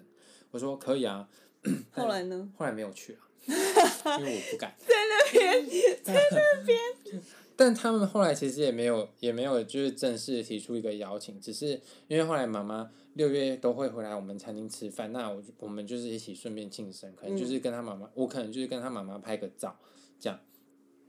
[0.51, 1.29] 我说：“可以啊。
[1.91, 2.49] ”后来呢？
[2.57, 3.23] 后来没有去啊，
[4.19, 4.73] 因为我不敢。
[4.79, 5.65] 在那边，
[6.03, 7.21] 在那边。
[7.55, 19.75] 但他们后来其实也没有也没有就是正式提出一个邀请，只是因为后来妈妈六月都会回来我们餐厅吃饭，那我我们就是一起顺便庆生，可能就是跟他妈妈，嗯、我可能就是跟他妈妈拍个照，
[20.19, 20.39] 这样。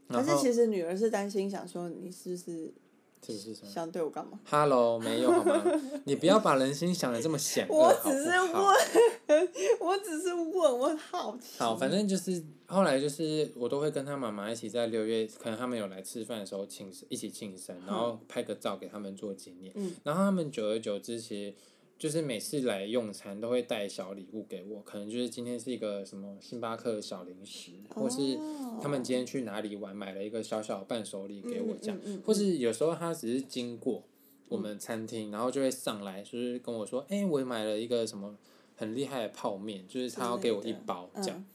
[0.07, 2.73] 但是其实女儿是担心，想说你是不是？
[3.21, 3.71] 这是什么？
[3.71, 5.63] 想对我干嘛？Hello， 没有好吗？
[6.05, 11.59] 你不要把人心想的这么险恶， 我只是问，我只是问，我好奇。
[11.59, 19.71] 好，反正就是后来就是我都会跟他妈妈一起在六月，可能他们有来吃饭的时候庆生，一起庆生，然后拍个照给他们做纪念。
[19.75, 19.93] 嗯。
[20.03, 21.53] 然后他们久而久之，其实。
[22.01, 28.39] 就是每次来用餐都会带小礼物给我，可能就是今天是一个什么星巴克小零食，或是
[28.81, 34.03] 他们今天去哪里玩买了一个小小伴手礼给我这样，或是有时候他只是经过
[34.49, 38.35] 我们餐厅，然后就会上来就是跟我说，哎，我买了一个什么
[38.75, 41.45] 很厉害的泡面，就是他要给我一包这样，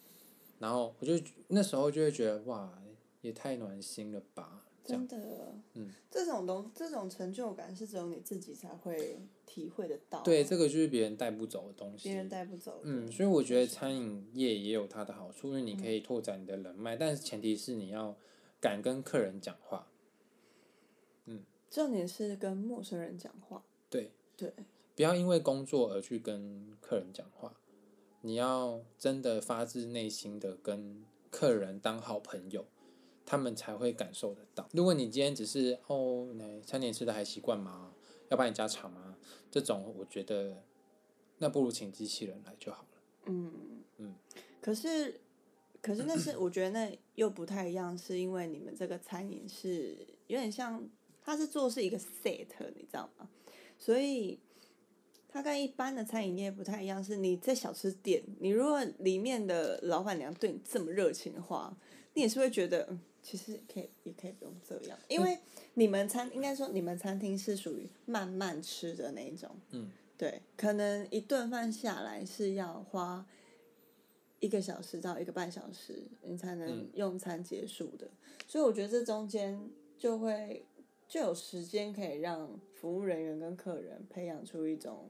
[0.60, 2.72] 然后我就那时候就会觉得哇，
[3.20, 4.55] 也太暖心了吧。
[4.86, 10.22] 真的，嗯，这种东这种成就感是只有你自己才会体会得到。
[10.22, 12.08] 对，这个就是别人带不走的东西。
[12.08, 12.80] 别人带不走。
[12.84, 18.16] 嗯，所以我觉得餐饮业也有它的好处，因为你可以拓展你的人脉，嗯、但是前提是你要
[18.60, 19.88] 敢跟客人讲话。
[21.26, 21.42] 嗯。
[21.70, 23.64] 重点是跟陌生人讲话。
[23.90, 24.12] 对。
[24.36, 24.52] 对。
[24.94, 27.54] 不要因为工作而去跟客人讲话，
[28.22, 32.64] 你要真的发自内心的跟客人当好朋友。
[33.26, 34.66] 他们才会感受得到。
[34.72, 37.92] 如果你今天只是哦，那餐点吃的还习惯吗？
[38.28, 39.16] 要帮你加场吗？
[39.50, 40.62] 这种我觉得，
[41.38, 42.88] 那不如请机器人来就好了。
[43.26, 44.14] 嗯嗯。
[44.60, 45.20] 可是，
[45.82, 49.96] 可是那是 我觉得那又不太一样，是因为你们这个餐饮是
[50.28, 50.88] 有点像，
[51.22, 53.28] 它是做是一个 set，你知道吗？
[53.78, 54.40] 所以
[55.28, 61.76] 它跟一般的餐饮业不太一样，是你在小吃店，你如果里面的老板娘对你这么热情的话，
[62.16, 62.98] 你也是会觉得。
[63.22, 65.36] 其实可以，也可以不用这样，因为
[65.74, 73.26] 你们餐应该说你们餐厅是属于慢慢吃的那一种，嗯，对，可能一顿饭下来是要花
[74.38, 79.60] 一个小时到一个半小时，你才能用餐结束的，嗯，所以我觉得这中间
[79.98, 80.64] 就会
[81.08, 85.08] 就有时间可以让服务人员跟客人培养出一种。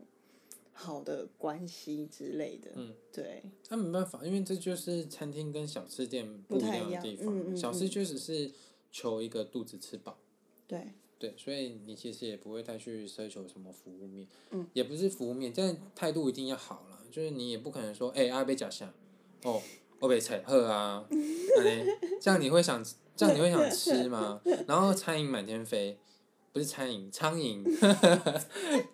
[0.78, 7.26] 好的关系之类的，嗯，对，那没办法，因为这就是餐厅跟小吃店不一样的地方。
[7.26, 8.52] 嗯嗯、小吃确实是
[8.92, 10.18] 求一个肚子吃饱，
[10.68, 18.92] 对，对，所以你其实也不会太去奢求什么服务面，嗯，也不是服务面，但态度一定要好了，就是你也不可能说，哎、欸，阿贝假象，
[19.44, 19.62] 哦，
[19.98, 21.08] 我被踩喝啊，
[22.20, 22.84] 这样你会想，
[23.16, 24.42] 这样你会想吃吗？
[24.68, 25.98] 然后餐饮满天飞。
[26.56, 27.62] 不是餐饮，苍蝇，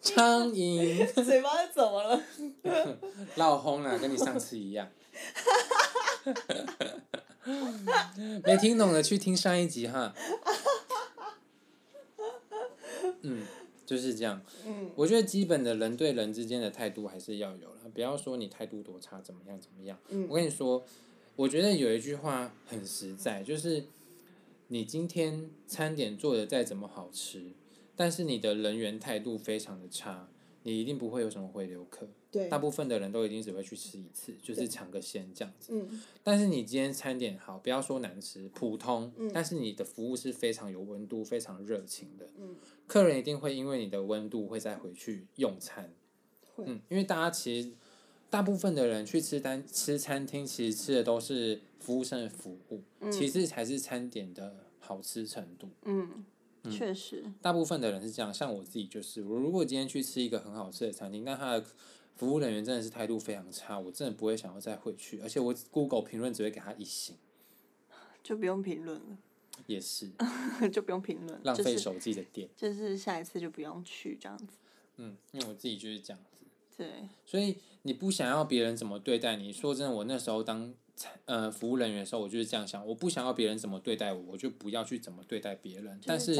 [0.00, 1.06] 苍蝇。
[1.22, 2.20] 嘴巴怎么了？
[3.36, 4.90] 闹红了，跟你上次一样。
[8.42, 10.12] 没听懂的去听上一集哈。
[13.20, 13.46] 嗯，
[13.86, 14.42] 就是这样。
[14.66, 14.90] 嗯。
[14.96, 19.96] 我觉得基本的人对人之间的态度还是要有了，不要说你态度多差，怎么样怎么样。
[20.08, 20.26] 嗯。
[20.28, 20.84] 我跟你说，
[21.36, 23.84] 我觉得有一句话很实在，就是。
[24.72, 27.52] 你今天餐点做的再怎么好吃，
[27.94, 30.30] 但是你的人员态度非常的差，
[30.62, 32.08] 你一定不会有什么回流客。
[32.30, 35.74] 对，大部分的人都一定只会去吃一次，就是尝个鲜这样子。
[35.74, 36.00] 嗯。
[36.22, 42.30] 但是你今天餐点好，不要说难吃，普通，嗯，但是你的服务是非常有温度、非常热情的。
[42.38, 42.56] 嗯。
[42.86, 45.92] 客人一定会因为你的温度会再回去用餐。
[46.54, 46.64] 会。
[46.66, 47.72] 嗯，因为大家其实。
[48.32, 55.68] 大部分的人去吃单吃餐厅，其实吃的都是服务生的服务，嗯、其次才是餐点的好吃程度。
[55.82, 56.24] 嗯，
[56.62, 57.30] 嗯确实。
[57.42, 61.66] 大部分的人是这样，像我自己就是，我如果今天去吃一个很好吃的餐厅，但他的
[62.16, 67.14] 服务人员真的是态度非常差，我真的不会想要再回去，而且我 Google 评论只会给他一星，
[68.24, 69.18] 就不用评论了。
[69.66, 70.10] 也是，
[70.72, 74.46] 就不用评论，浪费手机的电，就是，就是下一次就不用去这样子。
[74.96, 76.30] 嗯，因为我自己就是这样子。
[76.76, 79.52] 对，所以你不想要别人怎么对待你？
[79.52, 80.72] 说真的，我那时候当
[81.24, 86.00] 呃服务人员的时候，我就是这样想，我不想要别人怎么对待我，我就不要去怎么对待别人。
[86.06, 86.34] 但是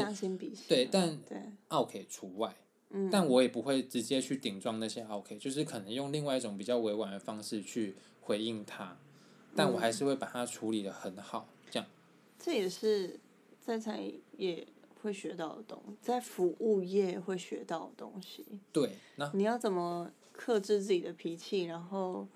[0.67, 1.37] 对，但对
[1.69, 2.55] ，OK 除外。
[2.95, 8.97] 嗯，但我也不会直接去顶撞那些 OK，就是可能用另外一种比较委婉的方式去回应他，
[9.55, 11.87] 但我还是会把它处理的很好，这样。
[12.37, 13.19] 这也是
[13.59, 14.67] 在餐饮业
[15.01, 18.45] 会学到的东西，在服务业会学到的东西。
[18.71, 20.11] 对，那你要怎么？
[20.43, 22.27] 克制自己的脾气，然后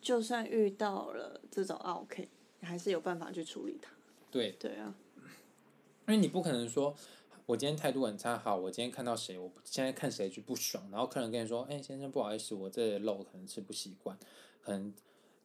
[0.00, 2.28] 就算遇到了这种 OK，
[2.62, 3.92] 还是有办法去处理它。
[4.28, 4.92] 对对啊，
[6.08, 6.96] 因为你不可能说，
[7.46, 14.18] 我今天态度很差，好，我今天看到谁，我现在看谁就不爽，然后客人跟你说，哎，先生不好意思，我这肉可能吃不习惯，
[14.60, 14.92] 可能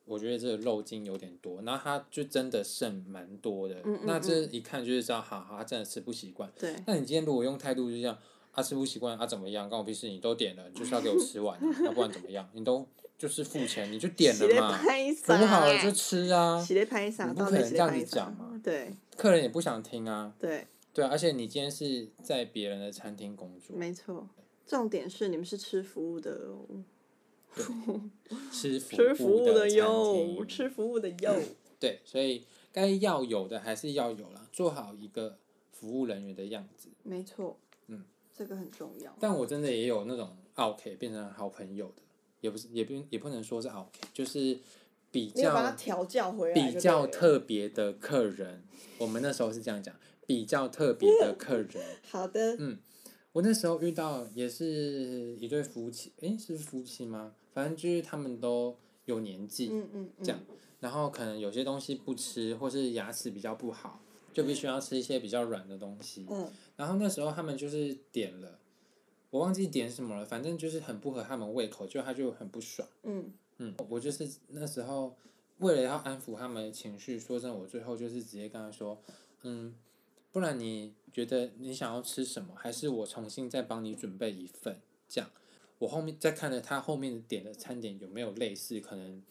[0.05, 6.51] 我觉得这个肉筋有点多，然后他就真的剩蛮多的，嗯嗯嗯那这一看就是知道，哈哈，他真的吃不习惯。
[6.57, 6.75] 对。
[6.87, 9.69] 那你今天如果用态度就这样，他、啊、吃不习惯，他、啊、怎么样？
[9.69, 12.49] 关我屁事，你都点了，就是要给我吃完，要不然怎么样？
[12.53, 12.87] 你都
[13.17, 14.77] 就是付钱，你就点了嘛，
[15.15, 16.63] 服务好了就吃啊。
[16.69, 18.59] 你不可能这样子讲嘛。
[18.63, 18.95] 对。
[19.15, 20.33] 客人也不想听啊。
[20.39, 20.67] 对。
[20.93, 23.75] 对啊，而且你今天是在别人的餐厅工作。
[23.77, 24.27] 没错。
[24.65, 26.83] 重点是你们是吃服务的哦。
[28.51, 28.79] 吃
[29.13, 31.35] 服务的哟，吃服务的哟。
[31.79, 35.37] 对，所以该要有的还是要有啦，做好一个
[35.71, 36.87] 服务人员的样子。
[37.03, 37.60] 没错，嗯，
[38.41, 39.15] 这个很重要。
[39.19, 42.01] 但我真的也有那种 OK 变成好朋友的，
[42.39, 44.57] 也不是，也不也不能说是 OK，就是
[45.11, 48.63] 比较把他调教回来，比较特别的客人。
[48.97, 51.83] 我们那时候是这样讲，比较特别的 客人。
[52.09, 52.55] 好的。
[52.57, 52.79] 嗯，
[53.33, 57.33] 我那时候遇到也是一对夫妻，诶，是夫妻吗？
[57.53, 58.75] 反正就是他们都
[59.05, 60.39] 有年纪，嗯嗯嗯、这样，
[60.79, 64.01] 然后可能有些东西不吃，或是牙齿比较不好，
[64.33, 66.25] 就必须要吃一些比较软的东西。
[66.29, 68.59] 嗯、然后那时候他们就是点了，
[69.29, 72.87] 我忘记点什么了，反正就是很不合他们胃口，就他就很不爽。
[73.03, 75.15] 嗯嗯，我就是那时候
[75.59, 79.01] 为了要安抚他们的情绪，说真的，我最后就是直接跟他说，
[79.43, 79.75] 嗯，
[80.31, 85.29] 不然你觉得你想要吃什么，还是我重新再帮你准备一份，这样。
[85.79, 89.21] 我后面再看着他后面点的餐点有没有类似，可能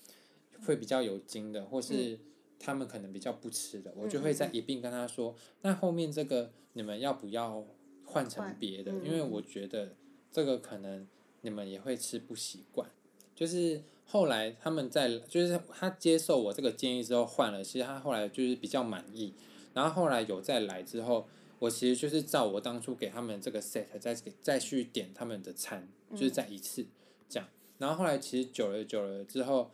[0.66, 2.18] 会比较有筋的，或是
[2.60, 7.64] 他们可能比较不吃的，嗯、我就会再一并跟他说，那、嗯、后面这个你们要不要
[8.04, 8.92] 换成别的？
[8.92, 9.96] 嗯、因为我觉得
[10.30, 11.08] 这个可能
[11.40, 12.88] 你们也会吃不习惯。
[13.34, 19.34] 就是后来他们在，就是他接受我这个建议之后换了，其实他后来就是比较满意，
[19.74, 21.26] 然后后来有再来之后。
[21.60, 26.86] 我其实就是照我当初给他们这个 set，再给再去点他们的餐，就是再一次
[27.28, 27.46] 这样。
[27.76, 29.70] 然后后来其实久了久了之后，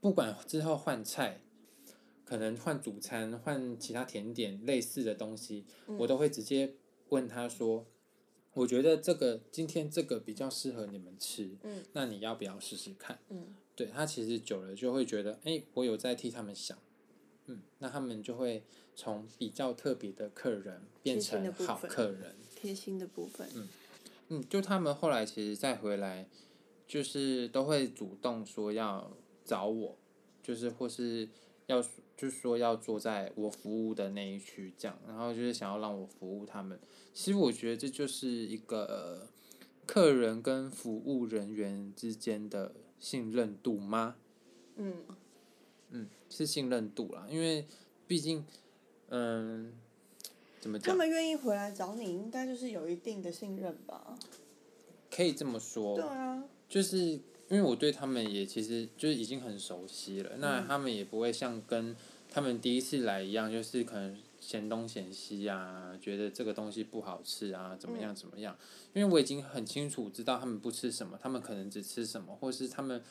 [0.00, 1.42] 不管之后换菜，
[2.28, 6.74] 可能换主餐、换其他甜点类似的东西，我都会直接
[7.08, 7.86] 问他说
[8.52, 16.76] ：“我觉得这个今天这个比较适合你们吃，嗯那你要不要试试看？”嗯对，他其实久了就会觉得，哎，我有在替他们想。
[17.46, 18.62] 嗯，那他们就会
[18.94, 23.48] 从比较特别的客人变成好客人，贴心的部分。
[23.54, 23.68] 嗯
[24.28, 26.28] 嗯，就他们后来其实再回来，
[26.86, 29.16] 就是都会主动说要
[29.46, 29.96] 找我，
[30.42, 31.26] 就是或是
[31.68, 31.82] 要
[32.18, 36.76] 就是说要坐在我服务的那一区这样，然后就是想要让我服务他们。
[37.14, 39.28] 其实我觉得这就是一个
[39.86, 44.16] 客人跟服务人员之间的信任度吗？
[44.74, 45.04] 嗯。
[45.90, 47.66] 嗯，是信任度啦，因为
[48.08, 48.44] 毕竟，
[49.10, 49.72] 嗯，
[50.60, 50.88] 怎么讲？
[50.92, 54.18] 他们愿意回来找你，应该就是有一定的信任吧？
[55.08, 55.94] 可以这么说。
[55.94, 56.44] 对啊。
[56.68, 61.94] 就是因为我对他们也其实就是已经很熟悉了，嗯、那他们也不会像跟
[62.30, 68.56] 他们第一次来一样，就是可能嫌东嫌西啊，觉得这个东西不好吃啊，怎么样怎么样？
[68.60, 73.02] 嗯、因为我已经很清楚知道他们不吃什么，他们可能只吃什么，或是他们。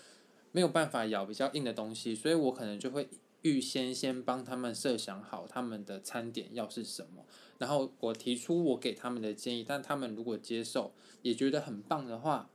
[0.54, 3.08] 没有办法咬比较硬的东西，所以我可能就会
[3.42, 7.24] 预先先帮他们设想好他们的餐点要是什么，
[7.60, 12.50] 然后我提出我给他们的建议，但他们如果接受也觉得很棒的话，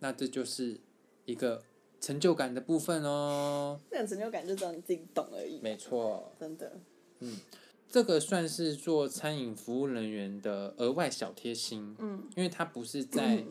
[0.00, 0.80] 那这就是
[1.26, 1.62] 一个
[2.00, 3.78] 成就感的部分哦。
[3.90, 5.60] 那种成就感就只有你自己懂而已。
[5.60, 6.32] 没错。
[6.40, 6.80] 真的。
[7.20, 7.36] 嗯，
[7.86, 11.94] 这个算是做餐饮服务人员的额外小贴心。
[11.98, 12.26] 嗯。
[12.34, 13.44] 因为它不是在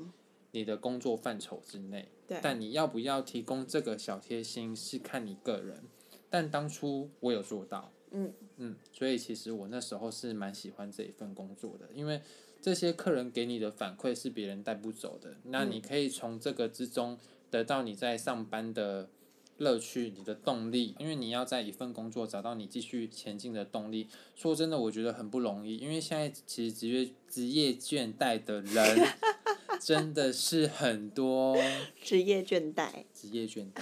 [0.51, 2.09] 你的工作范畴之内。
[2.27, 5.83] 对但你要不要提供这个小贴心是看你个人，
[6.27, 12.19] 但当初我有做到，嗯嗯，所以其实我那时候是蛮喜欢这一份工作的，因为
[12.59, 17.15] 这些客人给你的反馈是别人带不走的，那你可以从这个之中
[17.55, 19.09] 得到你在上班的
[19.57, 24.07] 乐趣、你的动力，因为你要在一份工作找到你继续前进的动力。
[24.35, 29.07] 说真的，我觉得很不容易，因为现在其实职业职业倦怠的人。
[29.77, 31.55] 真的是很多
[32.01, 33.81] 职业倦怠，职业倦怠。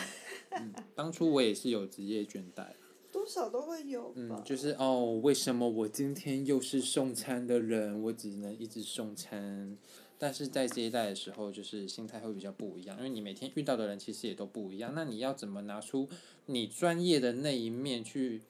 [0.49, 2.65] 嗯，当初我也是有职业倦怠，
[3.11, 4.11] 多少都会有。
[4.15, 9.78] 嗯，就是哦，为什么我今天又是送餐的人，我只能一直送餐？
[10.18, 14.93] 但是在接待的时候，就是心态会比较不一样，因为你每天遇到的人其实也都不一样。
[14.95, 16.07] 那你要怎么拿出
[16.45, 18.41] 你专业的那一面去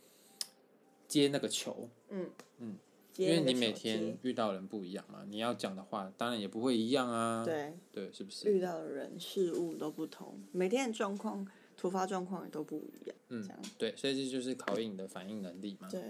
[1.07, 1.89] 接那个球？
[2.09, 2.69] 嗯嗯。
[2.69, 2.77] 嗯
[3.15, 7.43] 因为你每天遇到人不一样嘛，你要讲的话当然也不会一样啊。
[7.45, 8.51] 对，对，是不是？
[8.51, 11.47] 遇到的人事物都不同，每天的状况、
[11.77, 13.15] 突发状况也都不一样。
[13.29, 15.87] 嗯，这样对，所以这就是考验你的反应能力嘛。
[15.91, 16.01] 对，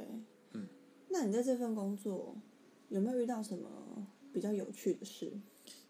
[0.53, 0.65] 嗯。
[1.09, 2.37] 那你在这份工作
[2.87, 5.31] 有没有遇到什么比较有趣的事？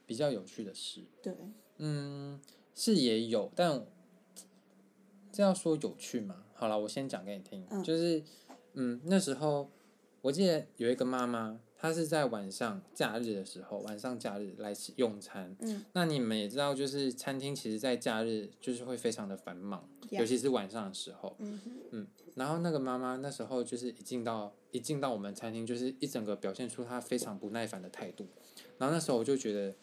[0.06, 1.02] 比较有趣的事。
[1.22, 1.34] 对。
[1.78, 2.40] 嗯，
[2.76, 3.86] 是也有，但
[5.32, 6.44] 这要说有趣嘛？
[6.54, 8.22] 好了，我先讲给你听，嗯、就是
[8.74, 9.72] 嗯，那时候
[10.22, 11.60] 我记得有一个妈妈。
[11.84, 15.54] 他是在晚上假日的时候，晚上假日来用餐。
[15.60, 21.36] 嗯，那你们也知道，就是餐厅其实，在假日就是会非常的繁忙.尤其是晚上的时候。
[21.92, 28.26] 嗯然后那个妈妈那时候就是一进到一进到我们餐厅，就是一整个表现出她非常不耐烦的态度。
[28.78, 29.76] 然后那时候我就觉得，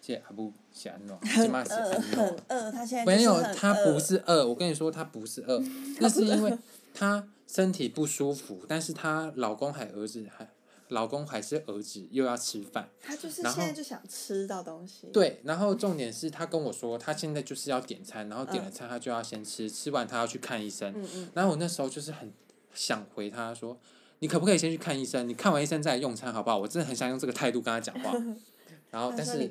[0.00, 2.00] 这阿布是安诺，这妈是安怎？
[2.00, 4.46] 很饿，他现在没有，他不是饿。
[4.46, 5.60] 我跟你说，他不是饿，
[5.98, 6.56] 那是因为
[6.94, 10.48] 他身体不舒服，但是她老公还儿子还。
[10.90, 12.88] 老公还是儿子，又要吃饭。
[13.00, 15.08] 他就是现在就想吃到东西。
[15.12, 20.92] 对，然后重点是他跟我说，他现在就是要点餐，然后点了餐他就要先吃，嗯、吃完他要去看医生。
[20.94, 22.32] 嗯嗯，然后我那时候就是很
[22.74, 23.78] 想回他说，
[24.18, 25.28] 你可不可以先去看医生？
[25.28, 26.58] 你看完医生再来用餐好不好？
[26.58, 28.12] 我真的很想用这个态度跟他讲话。
[28.90, 29.48] 然后，但是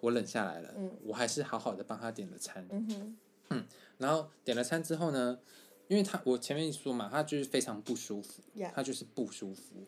[0.00, 2.66] 我冷下来了，嗯、我还是好好的帮他点了餐。
[2.70, 3.16] 嗯哼，
[3.50, 3.64] 嗯，
[3.98, 5.38] 然后点了餐之后呢，
[5.88, 8.42] 因为他我前面说嘛，他就是非常不舒服.
[8.74, 9.86] 他就是不舒服。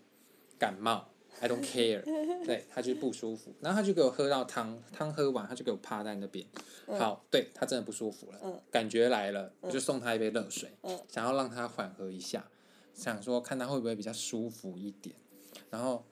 [0.60, 1.08] 感冒
[1.40, 2.02] ，I don't care，
[2.44, 6.46] 对，他就不舒服，然后他就给我喝到汤，汤喝完他就给我趴在那边，
[6.98, 10.70] 好，对，他真的不舒服了，感觉来了，我就送他一杯热水，
[11.08, 12.46] 想要让他缓和一下，
[12.92, 15.16] 想说看他会不会比较舒服一点，
[15.70, 16.04] 然后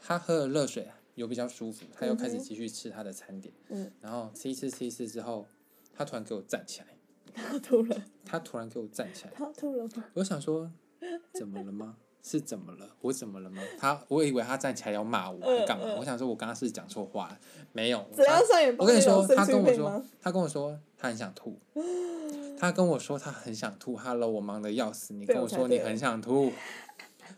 [0.00, 3.54] 他喝了热水有比较舒服，他又开始继续吃他的餐点，
[4.00, 5.46] 然后吃一次吃一次之后，
[5.94, 6.86] 他突然给我站起来，
[7.32, 10.04] 他突然，他突然给我站起来，他吐了吗？
[10.14, 10.72] 我想说，
[11.32, 11.98] 怎么了吗？
[12.22, 12.88] 是怎么了？
[13.00, 13.60] 我怎么了吗？
[13.78, 15.86] 他，我以为他站起来要骂我，还干嘛？
[15.98, 17.38] 我想说，我刚刚是讲错话了，
[17.72, 17.98] 没有。
[18.78, 21.58] 我跟你说，他跟我说， 他跟我说，他很想吐。
[22.58, 23.96] 他跟我说，他很想吐。
[23.96, 26.52] Hello，我忙得要死，你跟我说你很想吐。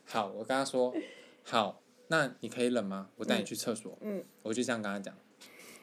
[0.05, 0.95] 好，我跟他说，
[1.43, 3.09] 好，那你可以冷吗？
[3.17, 3.97] 我带你去厕所。
[4.03, 4.23] 嗯。
[4.43, 5.15] 我就这样跟他讲，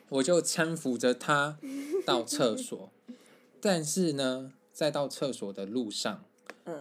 [0.10, 1.58] 我就搀扶着他
[2.06, 2.91] 到厕所，
[3.60, 6.24] 但是呢，在到厕所的路上，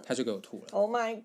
[0.02, 0.64] 他就给我吐了。
[0.72, 1.22] Oh my。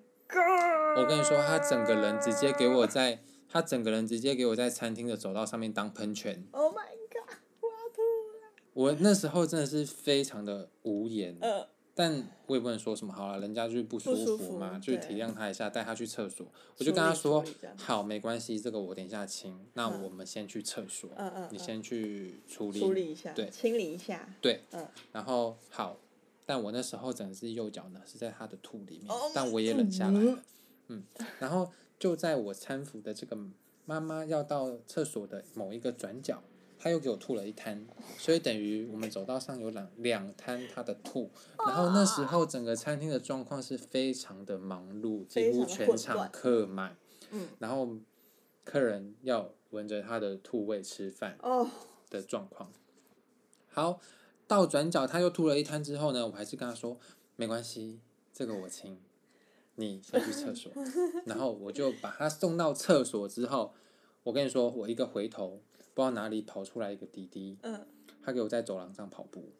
[0.97, 3.19] 我跟你说，他整个人直接给我在，
[3.49, 6.47] 他整个人直接给我在餐厅的走道上面当喷泉。
[6.51, 7.35] Oh my god！
[7.59, 8.01] 我要吐
[8.39, 8.49] 了。
[8.73, 13.11] 我那时候真的是非常的无言，呃、但我也不能说什么。
[13.11, 16.47] 好了，人家就是不舒服嘛，服就是体谅他一下，带他去厕所。
[16.77, 17.43] 我就跟他说
[17.75, 19.67] ：“好，没关系，这个我等一下清。
[19.73, 25.97] 那我们先去厕所，嗯嗯、你先去处理，处理一下，对，清理一下，对，嗯、然后好。”
[26.47, 30.37] 但我那时候整只右脚呢是在他的吐里面，oh、但我也忍下来了，
[30.87, 31.03] 嗯，
[31.39, 33.37] 然后就在我搀扶的这个
[33.85, 36.43] 妈妈要到厕所的某一个转角，
[36.77, 37.85] 她又给我吐了一滩，
[38.17, 41.31] 所以等于我们走道上有两两滩她的吐，
[41.65, 46.97] 然后那时候整个餐厅的状况是非常的忙碌，几乎全场客满，
[47.31, 47.97] 嗯，然后
[48.63, 51.37] 客人要闻着他的吐味吃饭
[52.09, 52.71] 的状况，
[53.67, 53.99] 好。
[54.47, 56.99] 到转角，他又吐了一滩之后呢，我还是跟他说
[57.35, 57.99] 没关系，
[58.31, 59.01] 这个我清，
[59.75, 60.71] 你先去厕所。
[61.25, 63.73] 然后我就把他送到厕所之后，
[64.23, 65.61] 我跟你说，我一个回头，
[65.93, 67.57] 不知道哪里跑出来一个弟弟，
[68.23, 69.51] 他给我在走廊上跑步，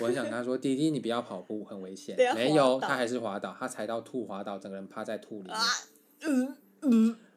[0.00, 2.16] 我很想跟他说，弟弟你不要跑步，很危险。
[2.34, 6.56] 没有，他还是滑倒，他踩到吐滑倒，整个人趴在吐里面。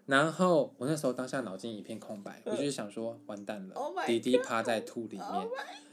[0.05, 5.27] 然后我那时候当下脑筋一片空白，我就是想说完蛋了，弟弟趴在吐里面。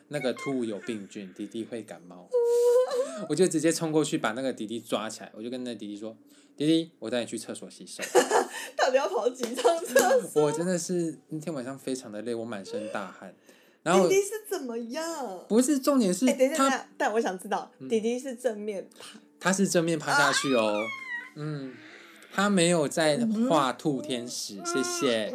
[0.09, 2.29] 那个兔有病菌，弟弟会感冒，
[3.29, 6.17] 我就直接冲过去把那个弟弟抓起来，我就跟那弟弟说
[6.57, 8.03] ：“弟弟，我带你去厕所洗手。
[8.77, 10.43] ”到底要跑几趟厕所？
[10.45, 13.35] 我真的是那天晚上非常的累，我满身大汗。
[13.83, 15.45] 然后弟弟是怎么样？
[15.49, 20.85] 不是重点是，欸、等一下，但我想知道，弟弟是正面趴，他是正面趴下去哦，啊、
[21.37, 21.75] 嗯。
[22.35, 23.19] 他没有在
[23.49, 25.33] 画兔天使，谢谢。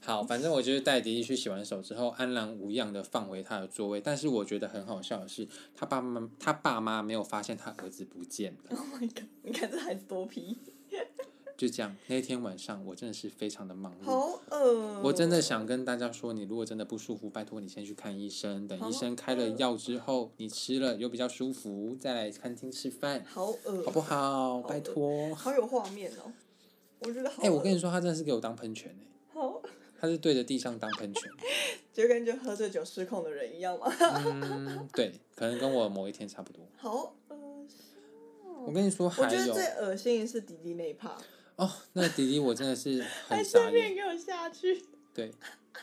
[0.00, 4.00] 好，反正我就是带迪迪去洗完手之后，安然无恙的放回他的座位。
[4.00, 8.76] 但是我觉得很好笑的是，他爸妈他爸妈没有发现他儿子不见了。
[8.76, 9.24] Oh my god！
[9.42, 10.58] 你看这孩子多皮。
[11.56, 14.04] 就这样，那天晚上我真的是非常的忙碌。
[14.04, 15.00] 好饿。
[15.02, 18.66] 我真的想跟大家说，你如果真的不舒服，拜托你先去看医生。
[18.66, 23.24] 等医生开了药之后，你吃了又比较舒服，再来餐厅吃饭。
[23.28, 23.84] 好饿。
[23.84, 24.60] 好不好？
[24.62, 25.34] 拜托。
[25.34, 26.32] 好有画面哦。
[27.00, 27.42] 我觉得好。
[27.42, 29.06] 哎，我跟你说，他真的是给我当喷泉哎。
[29.32, 29.62] 好。
[30.00, 31.30] 他是对着地上当喷泉。
[31.94, 33.86] 就跟就喝醉酒失控的人一样吗？
[34.26, 36.66] 嗯，对，可能跟我某一天差不多。
[36.76, 37.36] 好恶
[37.68, 37.78] 心。
[38.66, 39.28] 我跟你说，还有。
[39.28, 41.16] 我觉得最恶心的是迪迪那一趴。
[41.56, 43.72] 哦，那个弟弟我真的是 很傻眼。
[43.72, 44.84] 便给我下去。
[45.14, 45.30] 对，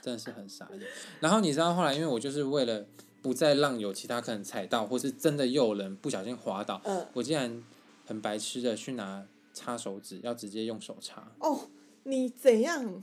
[0.02, 0.82] 真的是很傻眼。
[1.20, 2.86] 然后你知道后来，因为我就是为了
[3.22, 7.64] 不再让有其他客人踩到，或是真的又有人不小心滑倒，嗯，我竟然
[8.06, 11.32] 很白痴的去拿擦手纸，要直接用手擦。
[11.40, 11.70] 哦，
[12.04, 13.02] 你怎样？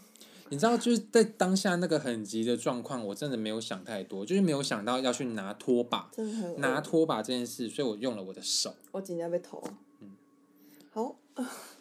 [0.50, 6.10] 你知道，就是在当下那个很急的状况，我真的没有想太多，就是没有想到要去拿拖把，
[6.58, 8.74] 拿拖把这件事，所以我用了我的手。
[8.92, 9.62] 我今天被投。
[10.00, 10.10] 嗯，
[10.92, 11.16] 好。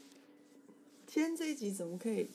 [1.18, 2.30] 今天这一集怎么可以？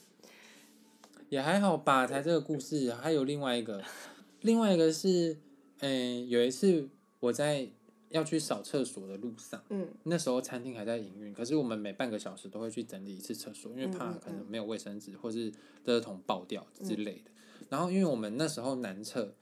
[1.29, 3.81] 也还好吧，才这个故事，还有另外一个，
[4.43, 5.37] 另外一个是，
[5.79, 6.89] 嗯、欸，有一次
[7.21, 7.69] 我在。
[8.09, 15.51] 要去扫厕所的路上，嗯，那时候餐厅还在营运，可是我们每半个小时都会去整理一次厕所，因为怕可能没有卫生纸或是
[15.85, 17.31] 垃圾桶爆掉之类的。
[17.69, 19.33] 然后，因为我们那时候男厕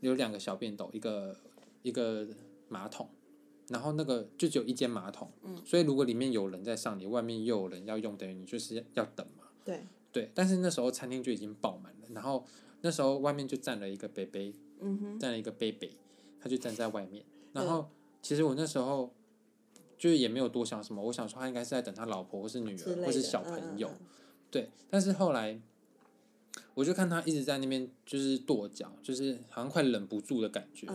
[0.00, 1.36] 有两个小便斗，一个
[1.82, 2.26] 一个
[2.68, 3.10] 马桶，
[3.68, 10.30] 然后那个就只有一间马桶，嗯，所以如果里面有人在上，你外面又有人要用，等于你就是要等嘛，对对。
[10.34, 12.44] 但是那时候餐厅就已经爆满了，然后
[12.82, 15.88] 那时候外面就站了一个伯伯，嗯哼，站了一个伯伯，
[16.40, 17.88] 他就站在外面，然后。
[18.24, 19.12] 其实我那时候
[19.98, 23.90] 就是也没有多想什么，我想说他应该是在等他老婆或是女儿或是小朋友，
[24.50, 24.70] 对。
[24.88, 25.60] 但是后来
[26.72, 30.86] 我就看他一直在那边就是跺脚，就是好像快忍不住的感觉。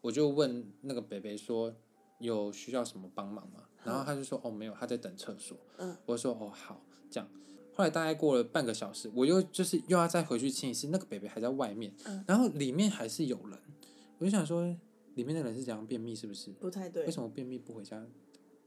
[0.00, 1.74] 我就问那个北北说
[2.18, 3.64] 有需要什么帮忙吗？
[3.84, 5.56] 然后他就说哦没有，他在等厕所。
[5.76, 7.28] 嗯我说哦好，这样。
[7.74, 11.92] 后来大概过了半个小时，我又就是又要再回去清一次，那个北北还在外面，
[12.26, 13.58] 然后里面还是有人，
[14.18, 14.76] 我就想说。
[15.14, 16.14] 里面的人是怎样便秘？
[16.14, 16.52] 是不是？
[16.60, 17.04] 不太对。
[17.04, 18.00] 为什么便秘不回家，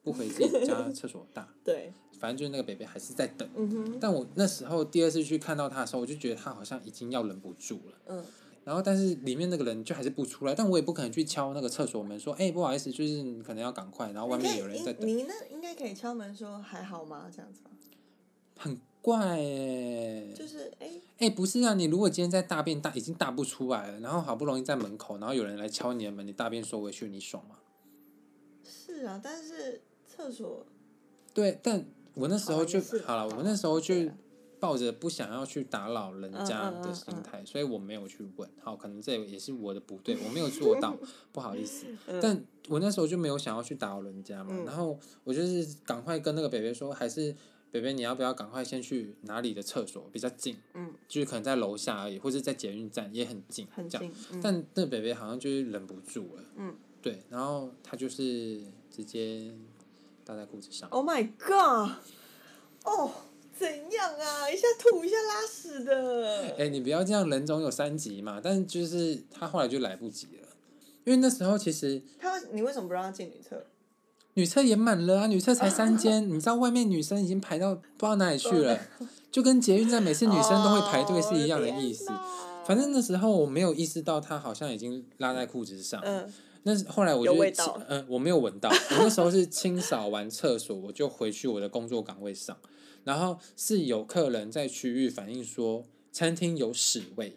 [0.03, 1.47] 不回自己家厕所大？
[1.63, 1.93] 对。
[2.19, 3.47] 反正就是那个北北还是在等。
[3.55, 3.97] 嗯哼。
[4.01, 7.93] 但我那时候第二次去看到他的时候，我就觉得他好像已经要忍不住了。
[8.07, 8.25] 嗯。
[8.63, 15.07] 然后，但是里面那个人就还是不出来，但我也不可能去敲那个厕所门说：“哎、欸，不好意思，就是你可能要赶快。”然后外面有人在等。
[15.07, 17.61] 你，你那应该可以敲门说：“还好吗？”这样子。
[18.57, 18.79] 很。
[19.03, 20.87] 怪哎，就是哎
[21.17, 21.73] 哎，不是啊！
[21.73, 27.55] 你如果今天在大便大已经大不出来了，然后好不容易在门口，然后有人来敲你的门，你大便收回去，你爽吗？
[28.63, 30.63] 是啊，但是厕所。
[31.33, 31.83] 对，但
[32.13, 33.95] 我那时候就好了，我那时候就
[34.61, 38.49] 抱着不想要去打扰人家的心态，所以我没有去问。
[38.61, 40.95] 好，可能这也是我的不对，我没有做到，
[41.33, 41.87] 不好意思。
[42.21, 47.35] 但我那时候就没有想要去打扰人家嘛，然后我就是赶快跟那个北北说，还是。
[47.73, 50.57] 北北，你要不要赶快先去哪里的厕所比较近？
[50.73, 54.11] 嗯，就是可能在楼下而已，或者在捷运站也很近，很近。
[54.33, 56.43] 嗯、但那北北好像就是忍不住了。
[56.57, 59.53] 嗯，对，然后他就是直接
[60.25, 60.89] 搭在裤子上。
[60.89, 61.91] Oh my god！
[62.83, 63.11] 哦，
[63.61, 64.49] 怎样啊？
[64.49, 66.35] 一下吐，一下拉屎的。
[66.57, 68.41] 哎、欸，你不要这样，人总有三级嘛。
[68.43, 70.47] 但就是他后来就来不及了，
[71.03, 73.63] 因为那时候其实他，你为什么不让他进女厕？
[74.33, 75.27] 女厕也满了啊！
[75.27, 78.79] 女厕才三间，你知道外面女生已经排到不知道哪里去了，
[79.29, 82.07] 就跟捷运站每次女生都会排队是一样的意思。
[82.65, 86.01] 反正那时候我没有意识到他好像已经拉在裤子上。
[86.03, 86.33] 嗯。
[86.63, 87.33] 那后来我就
[87.87, 88.69] 嗯，我没有闻到。
[88.69, 92.55] 我那时候是清扫完厕所，我就回去我的工作岗位上，
[93.03, 97.35] 然后是有客人在区域反映说餐厅有屎味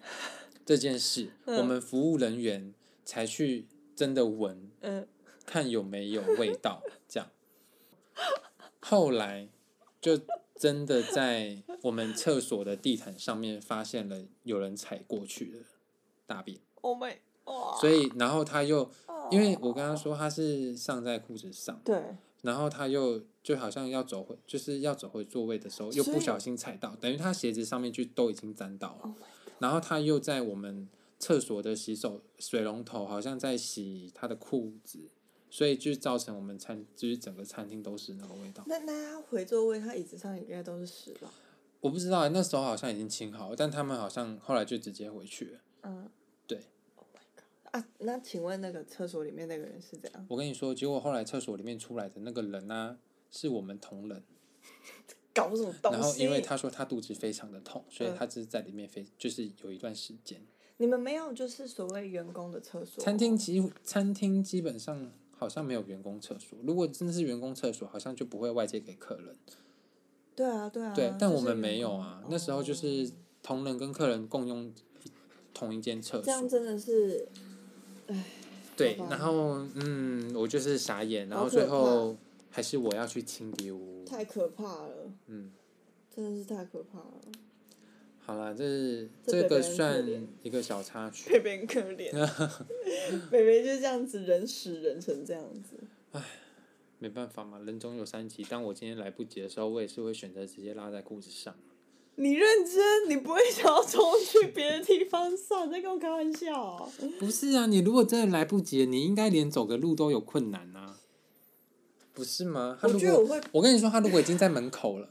[0.64, 4.70] 这件事，我们服务人员才去真的闻。
[4.80, 5.06] 嗯。
[5.46, 7.30] 看有没有味道，这样。
[8.80, 9.50] 后来
[10.00, 10.18] 就
[10.56, 15.58] 真的在我们厕所的地毯上面发现了有人踩过去的
[16.26, 16.58] 大便。
[16.80, 17.18] Oh my！
[17.78, 18.90] 所以，然后他又，
[19.30, 22.02] 因为我跟他说他是上在裤子上，对。
[22.40, 29.14] 然后他又就好像要走回，就是要走回座位的时候，又不小心踩到，等于他鞋子上面就都已经沾到了。
[29.60, 30.88] 然后他又在我们
[31.20, 35.10] 厕所的洗手水龙头，好像在洗他的裤子。
[35.50, 38.64] 所以就造成我们餐，就是整个餐厅都是那个味道。
[38.66, 41.32] 那那他回座位，他椅子上应该都是屎吧？
[41.78, 45.60] 我不知道，那时候好像已经清好了，但他们好像后来就直接回去了。
[45.84, 46.10] 嗯，
[46.48, 46.58] 对。
[46.96, 47.06] Oh！
[47.70, 50.26] 啊，那请问那个厕所里面那个人是怎样？
[50.28, 52.98] 我跟你说，结果后来厕所里面出来的那个人呢、啊，
[53.34, 54.22] 是我们同仁。
[55.34, 55.98] 搞什么东西？
[55.98, 60.40] 然后因为他说他肚子非常的痛，所以他只是在里面非就是有一段时间。
[60.76, 63.02] 你们没有就是所谓员工的厕所？
[63.02, 65.10] 餐厅基餐厅基本上。
[65.36, 66.56] 好像没有员工厕所。
[66.62, 69.36] 如果真的是员工厕所，好像就不会外借给客人。
[70.34, 70.94] 对啊，对啊。
[70.94, 72.22] 对，但我们没有啊。
[72.30, 73.10] 那时候就是
[73.42, 74.72] 同仁跟客人共用
[75.52, 76.22] 同一间厕所。
[76.22, 77.28] 这样真的是，
[78.06, 78.24] 唉。
[78.76, 82.16] 对，然后嗯，我就是傻眼，然后最后
[82.54, 84.04] 还是我要去清洁屋。
[84.06, 85.12] 太可怕了。
[85.26, 85.50] 嗯。
[86.14, 87.20] 真的是太可怕了。
[88.20, 90.06] 好了，这是这个算
[90.44, 91.28] 一个小插曲。
[91.28, 92.12] 北北可怜，
[93.28, 95.76] 北北就这样子，人死人成这样子。
[96.12, 96.22] 唉，
[97.00, 98.44] 没办法嘛，人总有三急。
[98.44, 101.52] 当我今天来不及的时候，我也是会选择直接拉在裤子上。
[102.14, 103.10] 你认真？
[103.10, 105.68] 你不会想要冲去别的地方上？
[105.68, 106.92] 在跟我开玩笑喔？
[107.18, 110.73] 不是啊，你如果真的来不及，你应该连走个路都有困难啊，
[112.14, 112.78] 不是吗？
[112.80, 115.10] 他如果我，我跟你说，他如果已经在门口了。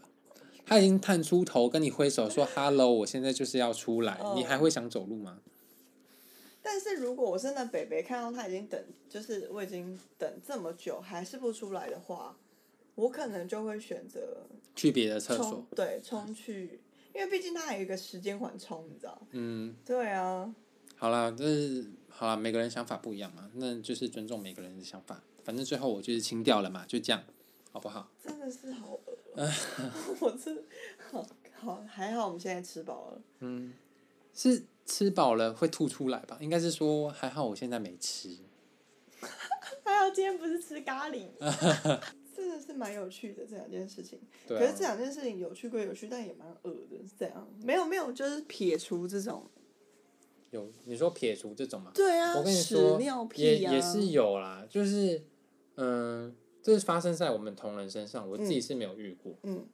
[0.66, 5.40] 他已经探出头跟你挥手说 “hello”，我现在就是要出来，哦、你还会想走路吗？
[6.62, 12.38] 但是如果我真的北北，看到他已经等，就是我已经等这么久还是不出来的话，
[12.96, 16.80] 我可能就会选择去别的厕所，对，冲去，
[17.14, 19.22] 因为毕竟他还有一个时间缓冲，你知道？
[19.32, 20.56] 嗯，对啊。
[20.96, 25.22] 好啦，这是好啦，每个人想法不一样嘛，那就是尊重每个人的想法。
[25.44, 27.24] 反正最后我就是清掉了嘛，就这样，
[27.72, 28.10] 好不好？
[28.24, 29.00] 真的是好
[29.36, 29.50] 饿，
[30.22, 30.64] 我是
[31.12, 33.22] 好好还好，我们现在吃饱了。
[33.40, 33.74] 嗯，
[34.34, 34.64] 是。
[34.86, 36.38] 吃饱了会吐出来吧？
[36.42, 38.28] 应该是说还好我现在没吃。
[39.86, 41.28] 还好今天不是吃咖喱。
[42.36, 44.20] 真的是蛮有趣的这两件事情。
[44.46, 47.48] 可是这两件事情有趣归有趣，但也蛮恶的，是这样。
[47.64, 49.50] 没有没有，就是撇除这种。
[50.52, 51.92] 有你说撇除这种吗？
[51.96, 52.36] 对啊。
[52.36, 53.00] 我跟你说，
[53.36, 55.24] 也也是有啦，就是
[55.76, 59.34] 嗯，这是发生在我们同仁身上，我自己是没有遇过。
[59.44, 59.56] 嗯。
[59.56, 59.68] 嗯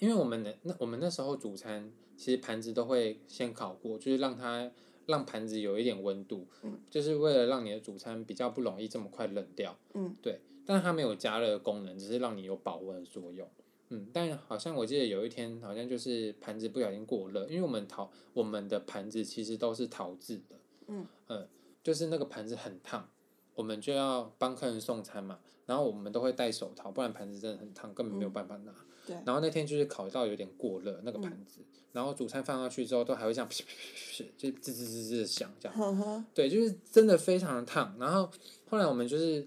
[0.00, 1.92] 因为我们那那我们那时候主餐。
[2.16, 4.70] 其实盘子都会先烤过，就是让它
[5.06, 10.40] 让盘子有一点温度，嗯，就是为了让你的主餐比较不容易这么快冷掉，嗯，对。
[10.64, 13.50] 但是它没有加热功能，只是让你有保温的作用，
[13.88, 14.06] 嗯。
[14.12, 20.56] 但好像我记得有一天，好像就是盘子不小心过热，因为我们陶我们的盘子其实都是陶制的，
[20.86, 21.48] 嗯嗯，
[21.82, 23.10] 就是那个盘子很烫，
[23.54, 28.72] 我们就要帮客人送餐嘛，然后我们都会戴手套，不然盘子真的很烫，根本没有办法拿。
[28.72, 28.76] 嗯
[29.06, 35.76] 对然后那天就是烤到有点过热那个盘子，嗯、然后主餐放上去之后都还会这样噗噗噗噗，就吱吱吱吱的响这样。
[35.76, 37.94] 呵呵对，就是真的非常的烫。
[38.00, 38.30] 然后
[38.66, 39.46] 后来我们就是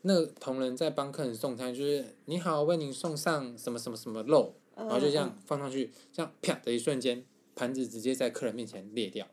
[0.00, 7.22] 那个同仁在帮客人送餐，就是你好，为您送上什么什么什么肉，然后就这样放上去，这样啪的一瞬间，
[7.54, 9.28] 盘子直接在客人面前裂掉，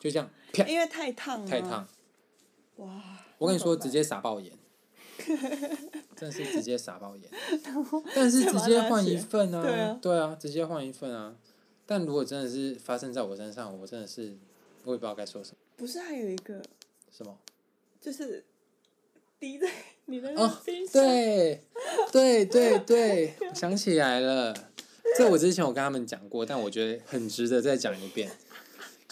[0.00, 0.66] 就这样啪。
[0.66, 1.46] 因为太烫。
[1.46, 1.86] 太烫。
[2.76, 3.02] 哇！
[3.38, 4.52] 我跟你说，直接撒爆盐。
[6.16, 7.30] 真是直接撒爆盐，
[8.14, 11.34] 但是直接换一份啊，对啊，对啊，直接换一份啊。
[11.86, 14.36] 但如果真的是发生在我身上，我真的是
[14.84, 15.56] 我也不知道该说什么。
[15.76, 16.60] 不是还有一个
[17.16, 17.38] 什么？
[18.00, 18.44] 就是
[19.38, 19.68] 滴在
[20.06, 20.50] 你的哦，
[20.92, 21.62] 对，
[22.12, 24.54] 对对 对，我想起来了。
[25.16, 28.30] 这我之前有跟他们讲过，但我觉得很值得再讲一遍。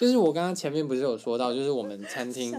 [0.02, 2.52] 就是我刚刚前面不是有说到，就是我们餐厅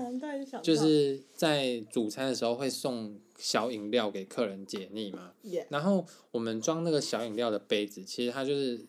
[0.61, 5.33] 就是在主餐的时候会送小饮料给客人解腻嘛。
[5.67, 8.85] 然后我们装那个小饮料的杯子，其实它就是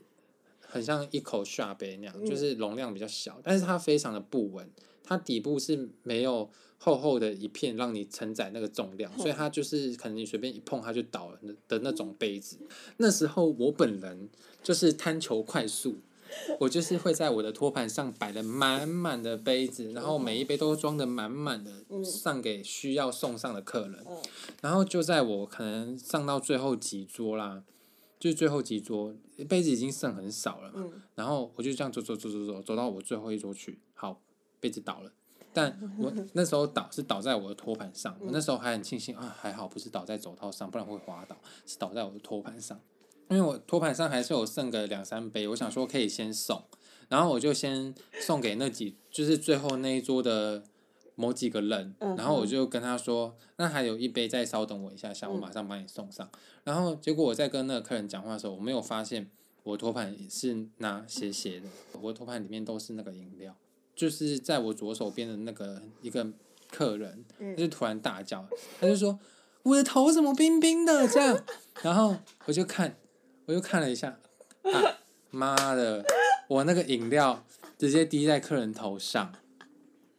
[0.60, 4.70] 很像一口下杯那样，就是容量比较小，但是它非常的不稳，
[5.02, 6.48] 它底部是没有
[6.78, 12.58] 厚厚的一片让你承载那个重量，所以它就是可能你随便一碰它就倒了的那种杯子。
[12.98, 14.28] 那时候我本人
[14.62, 15.96] 就是贪求快速。
[16.60, 21.72] 我就是会在我的托盘上摆了满满的杯子，然后每一杯都装的满满的，
[22.04, 24.04] 上给需要送上的客人。
[24.60, 27.64] 然后就在我可能上到最后几桌啦，
[28.18, 29.14] 就是最后几桌，
[29.48, 30.84] 杯子已经剩很少了嘛。
[31.14, 34.20] 然后我就这样走走走走走，走到我最后一桌去，好，
[34.60, 35.12] 杯子倒了。
[35.52, 42.80] 但我 那时候倒是倒在我的托盘上，我那时候还很庆幸啊，还好不是倒在走道上，不然会滑倒，是倒在我的托盘上。
[43.28, 46.62] 因为我托盘上还是有剩个两三杯，我想说可以先送，
[47.08, 50.62] 然后我就先送给那几，就是最后那一桌的
[51.14, 56.28] 某几个人，然后我就跟他说，那还有一杯，再稍等我一下下，我马上帮你送上。
[56.64, 59.30] 然后结果我在跟那个客人讲话的时候，我没有发现
[59.62, 61.66] 我托盘是拿斜斜的，
[62.00, 63.56] 我托盘里面都是那个饮料，
[63.96, 66.26] 就是在我左手边的那个一个
[66.70, 68.46] 客人，他就突然大叫，
[68.80, 69.18] 他就说
[69.62, 71.42] 我的头怎么冰冰的这样，
[71.82, 72.96] 然后我就看。
[73.46, 74.18] 我又看了一下，
[74.62, 74.98] 啊，
[75.30, 76.04] 妈的！
[76.48, 77.44] 我那个饮料
[77.78, 79.32] 直接滴在客人头上。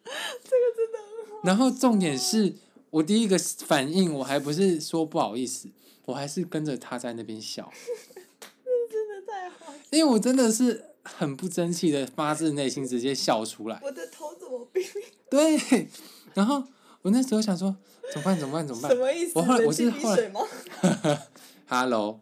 [0.03, 1.41] 这个真的很好。
[1.43, 2.55] 然后重点是
[2.91, 5.69] 我第一个反应，我还不是说不好意思，
[6.05, 7.71] 我还是跟着他在那边笑。
[8.63, 9.73] 这真的太好。
[9.89, 13.79] 因为我真的是很不争气的，发自内心直接笑出来。
[13.83, 15.01] 我的头怎么冰冰？
[15.29, 15.87] 对。
[16.35, 16.63] 然后
[17.01, 17.75] 我那时候想说，
[18.11, 18.37] 怎么办？
[18.37, 18.67] 怎么办？
[18.67, 18.91] 怎么办？
[18.91, 19.31] 什么意思？
[19.35, 20.31] 我后来我是后来。
[21.65, 22.19] 哈喽。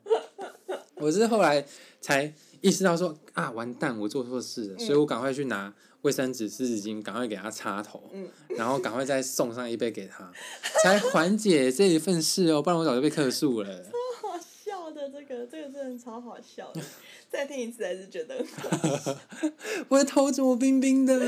[1.04, 1.66] 我是后来
[2.00, 5.74] 才意识到说啊，完蛋，我做错事了，嗯、所以我赶快去拿
[6.04, 8.28] 卫生纸、湿纸巾，赶快给他擦头，嗯、
[8.58, 10.32] 然后赶快再送上一杯给他，
[10.82, 13.84] 才缓解这一份事哦，不然我早就被客诉了。
[13.84, 16.82] 超好笑的，这个这个真的超好笑的，
[17.30, 18.44] 再听一次还是觉得。
[19.90, 21.20] 我的头怎么冰冰的？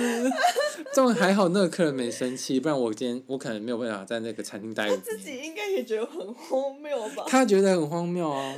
[0.94, 4.88] 这种还好，那个客人没生气，不然我今天我可能没有办法在那个餐厅待。
[4.88, 7.26] 他自己应该也觉得很荒谬吧？
[7.28, 8.56] 他觉得很荒谬啊。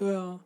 [0.00, 0.40] 对啊，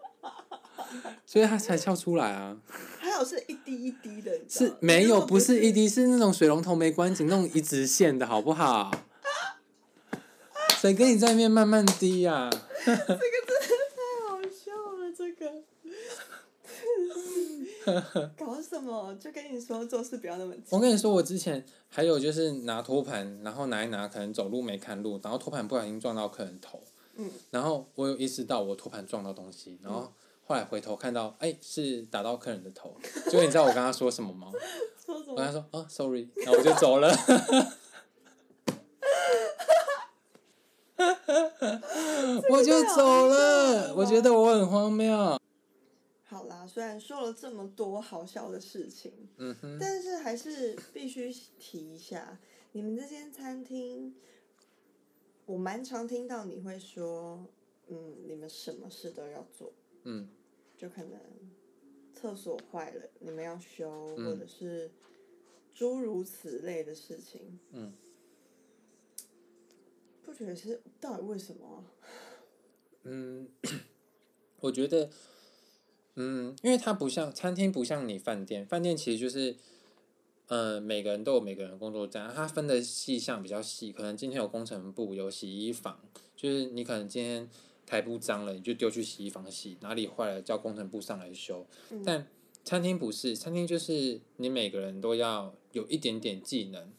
[1.25, 2.57] 所以他才笑出来啊。
[2.99, 8.91] 还有是一滴一滴的，是没有，不是一滴，是那种水龙头没关紧，那种一直线的好不好？
[10.81, 12.51] 谁跟你在那边慢慢滴呀？
[12.85, 13.15] 这个真的
[13.95, 15.63] 太好笑了，这个
[18.37, 19.15] 搞什么？
[19.21, 20.63] 就跟你说做事不要那么急。
[20.71, 26.83] 我跟你说，我之前还有就是拿托盘，然后拿一拿，可能走路没看路，然后托盘不小心撞到客人头。
[27.17, 27.31] 嗯。
[27.51, 30.13] 然后我有意识到我托盘撞到东西，然后
[30.45, 32.97] 后来回头看到，哎、欸，是打到客人的头。
[33.27, 34.53] 结果你知道我跟他说什么吗？
[35.29, 37.11] 我跟他说，啊，sorry，然后我就走了。
[42.49, 45.39] 我就走了，我觉得我很荒谬。
[46.25, 52.39] 好啦，虽然说了这么多好笑的事情，嗯哼，但是还是必须提一下，
[52.73, 54.15] 你们这间餐厅，
[55.47, 57.47] 我蛮常听到你会说，
[57.89, 59.73] 嗯，你们什么事都要做，
[60.05, 60.29] 嗯，
[60.77, 61.21] 就可能
[62.15, 64.91] 厕所坏了，你们要修，嗯，或者是
[65.75, 67.93] 诸如此类的事情，嗯。
[70.25, 71.85] 不觉得是到底为什么啊？
[73.03, 73.47] 嗯，
[74.61, 75.11] 我觉得，
[76.15, 79.55] 嗯，因为它不像餐厅，不像你饭店，饭店其实就是，
[80.49, 85.99] 呃，每个人都有每个人的工作站，它分的细项比较细，可能今天有工程部，有洗衣房，
[86.37, 87.49] 就是你可能今天
[87.87, 91.67] 台布脏了，你就丢去洗衣房洗，哪里坏了叫工程部上来修。
[91.91, 92.03] 嗯。
[92.05, 92.27] 但
[92.63, 96.93] 餐厅不是，餐厅就是你每个人都要有一点点技能。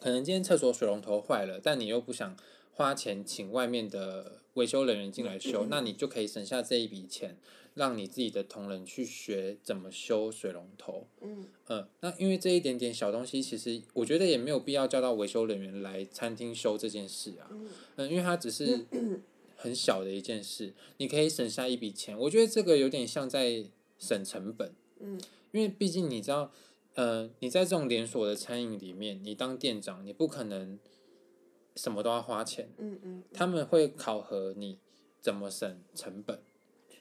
[0.00, 2.36] 可能今天厕所水龙头坏了，但你又不想
[2.72, 7.36] 花钱请外面的维修人员进来修，那你就可以省下这一笔钱，
[7.78, 11.06] 让你自己的同仁去学怎么修水龙头。
[11.22, 17.48] 嗯，嗯，那因为这一点点小东西，其实我觉得也没有必要叫到维修人员来餐厅修这件事啊。
[17.96, 18.84] 嗯，因为它只是
[19.56, 22.18] 很小的一件事，你可以省下一笔钱。
[22.18, 23.64] 我觉得这个有点像在
[23.98, 24.72] 省成本。
[25.00, 25.18] 嗯，
[25.52, 26.52] 因为毕竟你知道。
[26.94, 30.76] 呃，你在这种连锁的餐饮里面，你当店长，你不可能
[31.76, 32.68] 什么都要花钱。
[32.76, 33.22] 嗯嗯，嗯。
[33.32, 34.80] 他们会考核你
[35.20, 36.42] 怎么省成本，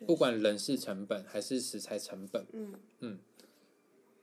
[0.06, 2.46] 不管人事成本还是食材成本。
[2.54, 3.20] 嗯嗯，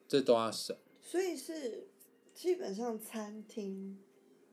[0.06, 0.76] 这都要省。
[1.02, 1.86] 所以是
[2.34, 3.98] 基本上餐厅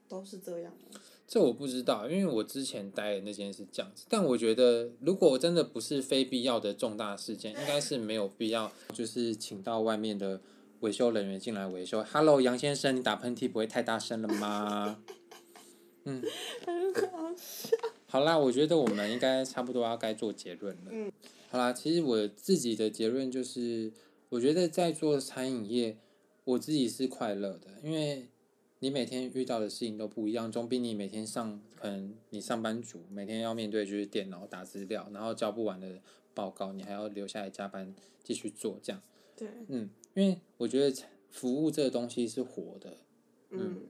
[0.07, 0.99] 都是这样吗？
[1.27, 4.05] 这我不知道，因为我之前待的那间是这样子。
[4.09, 10.41] 但我觉得，如果真的不是非必要的重大事件，应该是没有必要，就是请到外面的。
[10.81, 12.03] 维修人员进来维修。
[12.03, 14.99] Hello，杨先生，你打喷嚏不会太大声了吗？
[16.05, 16.23] 嗯。
[16.65, 17.31] 很好
[18.19, 20.91] 啦，我觉得我们应该差不多要该做结论了。
[20.91, 21.11] 嗯。
[21.49, 23.91] 好啦，其实我自己的结论就是，
[24.29, 25.97] 我觉得在做餐饮业，
[26.43, 28.27] 我自己是快乐的，因为
[28.79, 36.01] 你每天遇到的事情都不一样，总比你每天上，可能你上班族每天要面对就是电脑打资料，然后交不完的
[36.33, 37.93] 报告，你还要留下来加班
[38.23, 39.01] 继续做这样。
[39.35, 39.47] 对。
[39.67, 39.89] 嗯。
[40.13, 42.97] 因为我觉得服务这个东西是活的，
[43.51, 43.83] 嗯，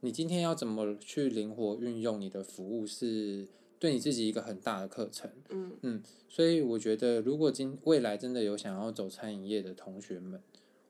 [0.00, 3.46] 你今天要怎么去灵活运用你的服务，是
[3.78, 5.72] 对你自己一个很大的课程，嗯。
[5.82, 10.42] 嗯，所以我觉得如果今未来真的有想要走餐饮业的同学们，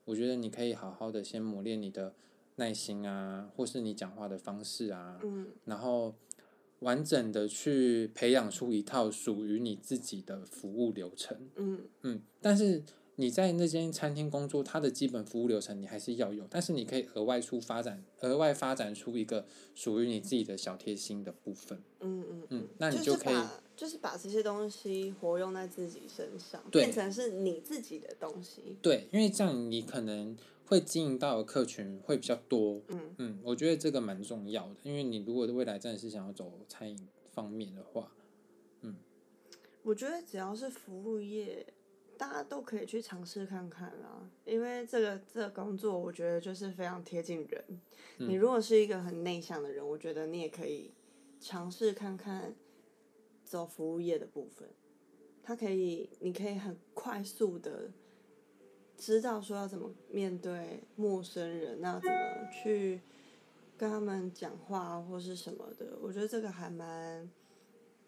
[0.05, 2.13] 我觉得你可以好好的先磨练你的
[2.55, 6.15] 耐心啊，或是你讲话的方式啊，嗯，然后
[6.79, 11.81] 完整的去培养出一套属于你自己的服务流程，嗯。
[12.01, 12.83] 嗯，但是。
[13.19, 19.45] 你在那间餐厅工作，它的基本服务流程你还是要有，但是你可以额外出发展，额外发展出一个
[19.75, 21.83] 属于你自己的小贴心的部分。
[21.99, 23.35] 嗯嗯嗯，那你就可以
[23.75, 28.77] 就是把，这些东西活用在自己身上，变成是你自己的东西。
[28.81, 32.81] 对，因为这样你可能会经营到的客群会比较多。
[32.87, 36.97] 嗯嗯，我觉得这个蛮重要的，因为你如果未来真的是想要走餐饮
[37.33, 38.13] 方面的话，
[38.79, 38.95] 嗯，
[39.83, 41.67] 我觉得只要是服务业。
[42.19, 47.63] 大家都可以去尝试看看啦，因为这个这个工作，我觉得就是非常贴近人。
[48.17, 48.29] 嗯。
[48.29, 50.93] 你如果是一个很内向的人，我觉得你也可以
[51.39, 52.53] 尝试看看
[53.45, 54.67] 走服务业的部分。
[55.41, 57.89] 它可以，你可以很快速的
[58.97, 62.99] 知道说要怎么面对陌生人，那怎么去
[63.77, 65.97] 跟他们讲话或是什么的。
[66.01, 67.31] 我觉得这个还蛮，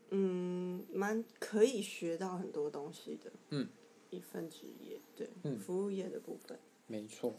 [0.09, 3.31] 嗯，蛮可以学到很多东西的。
[3.51, 3.69] 嗯。
[4.11, 7.33] 一份职业，对，嗯，服务业的部分，没错。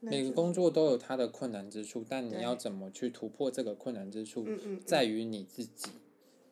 [0.00, 4.46] 每个工作都有它的困难之处，但你要怎么去突破这个困难之处，
[4.84, 5.90] 在于你自己。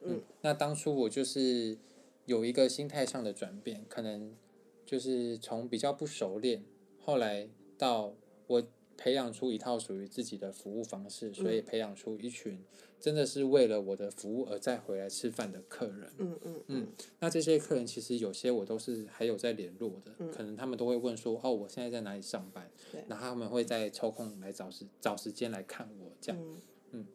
[0.03, 1.79] 嗯，嗯，那当初我就是
[2.27, 4.37] 有一个心态上的转变，可能
[4.85, 6.63] 就是从比较不熟练，
[7.01, 8.15] 后来到
[8.47, 8.63] 我
[8.99, 12.63] 培养出一套属于自己的服务方式，所以培养出一群。
[13.01, 16.11] 真的是为了我的服务而再回来吃饭的客人。
[16.19, 16.87] 嗯嗯嗯。
[17.21, 22.71] 那这些客人其实有些我都是还有在联络的，嗯，可能他们都会问说：“哦，我现在在哪里上班？”
[23.09, 26.41] 然后他们会再抽空来找时找时间来看我这样。
[26.41, 26.57] 嗯，
[26.93, 27.07] 嗯。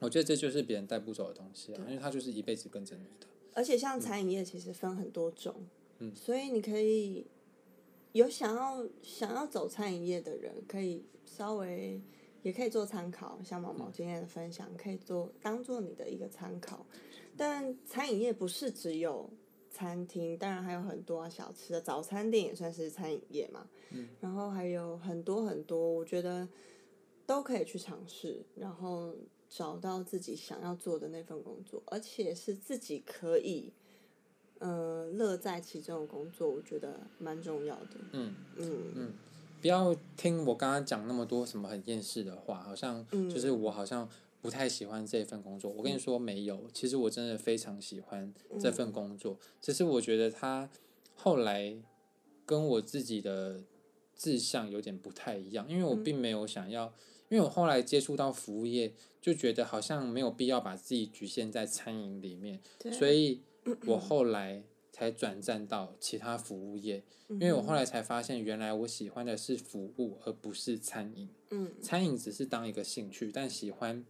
[0.00, 3.26] 我觉得这就是别人带不走的东西啊，因为他就是一辈子跟着你的。
[3.54, 5.54] 而且像餐饮业其实分很多种，
[6.00, 7.24] 嗯，所以你可以
[8.12, 12.00] 有想要想要走餐饮业的人，可以稍微
[12.44, 16.84] 也可以做参考，像毛毛今天的分享，可以做当做你的一个参考。
[17.36, 19.28] 但餐饮业不是只有
[19.70, 23.66] 餐厅，当然还有很多啊，小吃的早餐店也算是餐饮业嘛。
[23.90, 26.46] 嗯，然后还有很多很多，我觉得
[27.24, 29.16] 都可以去尝试，然后
[29.48, 33.72] 找到自己想要做的那份工作，而且是自己可以，
[34.58, 37.96] 呃，乐在其中的工作，我觉得蛮重要的。
[38.12, 39.12] 嗯嗯嗯，
[39.64, 44.06] 不要听我刚刚讲那么多什么很厌世的话，好像就是我好像
[44.42, 45.70] 不太喜欢这份工作。
[45.70, 50.68] 我跟你说没有，其实我真的非常喜欢这份工作，只是我觉得他
[51.14, 51.74] 后来
[52.44, 53.64] 跟我自己的
[54.14, 56.92] 志向有点不太一样，因为我并没有想要，
[57.30, 58.92] 因为我后来接触到服务业，
[59.22, 62.60] 就觉得好像没有必要把自己局限在餐饮里面，
[62.92, 63.40] 所以。
[63.86, 64.62] 我后来
[64.94, 71.28] 才转战到其他服务业，因为我后来才发现，原来我喜欢的是服务，而不是餐饮。
[71.50, 74.04] 嗯，餐饮只是当一个兴趣，但喜欢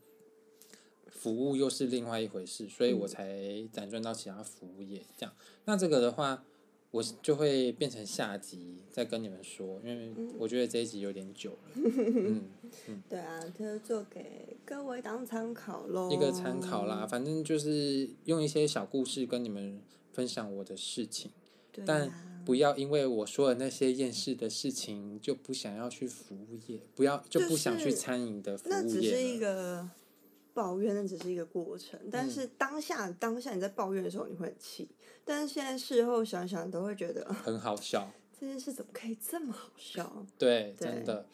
[1.07, 3.33] 服务又是另外一回事，所以我才
[3.73, 5.01] 辗转到其他服务业。
[5.17, 6.45] 这样，那这个的话，
[6.91, 11.71] 我就会变成下集再跟你们说，因为我觉得这一集有点久了。
[11.81, 12.43] 嗯
[12.89, 16.11] 嗯，对啊，就做给各位当参考喽。
[16.13, 19.81] 一个参考啦，反正就是用一些小故事跟你们
[20.15, 21.33] 分享我的事情，
[21.79, 28.79] 啊，但不要因为我说的那些厌世的事情就不想要去服务业，不要就不想去餐饮的服务业。
[28.79, 29.89] 那只是一个
[30.53, 31.99] 抱怨，那只是一个过程。
[32.13, 34.89] 但是当下、嗯、当下你在抱怨的时候，你会很气，
[35.25, 38.09] 但是现在事后想想都会觉得很好笑。
[38.39, 40.27] 这件事怎么可以这么好笑？
[40.39, 41.27] 对，对真的。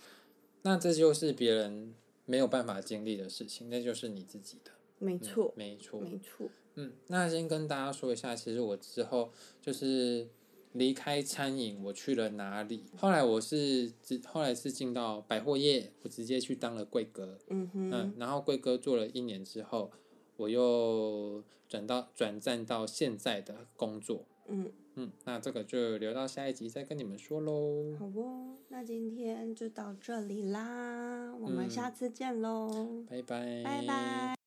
[0.63, 4.71] 那这就是别人没有办法经历的事情，那就是你自己的。
[4.99, 6.49] 没错，嗯、没错，没错。
[6.81, 10.29] 嗯，那先跟大家说一下，其实我之后就是
[10.73, 12.85] 离开餐饮，我去了哪里？
[12.97, 17.39] 后来我是直，后来是进到百货业，我直接去当了柜哥。
[17.49, 17.91] 嗯哼。
[17.93, 19.91] 嗯，然后柜哥做了一年之后，
[20.37, 24.25] 我又转到转战到现在的工作。
[24.49, 24.71] 嗯。
[24.97, 27.97] 嗯，那这个就留到下一集再跟你们说喽。
[27.97, 33.05] 好哦，那今天就到这里啦，我们下次见喽。
[33.09, 33.63] 拜拜。
[33.63, 34.40] 拜拜。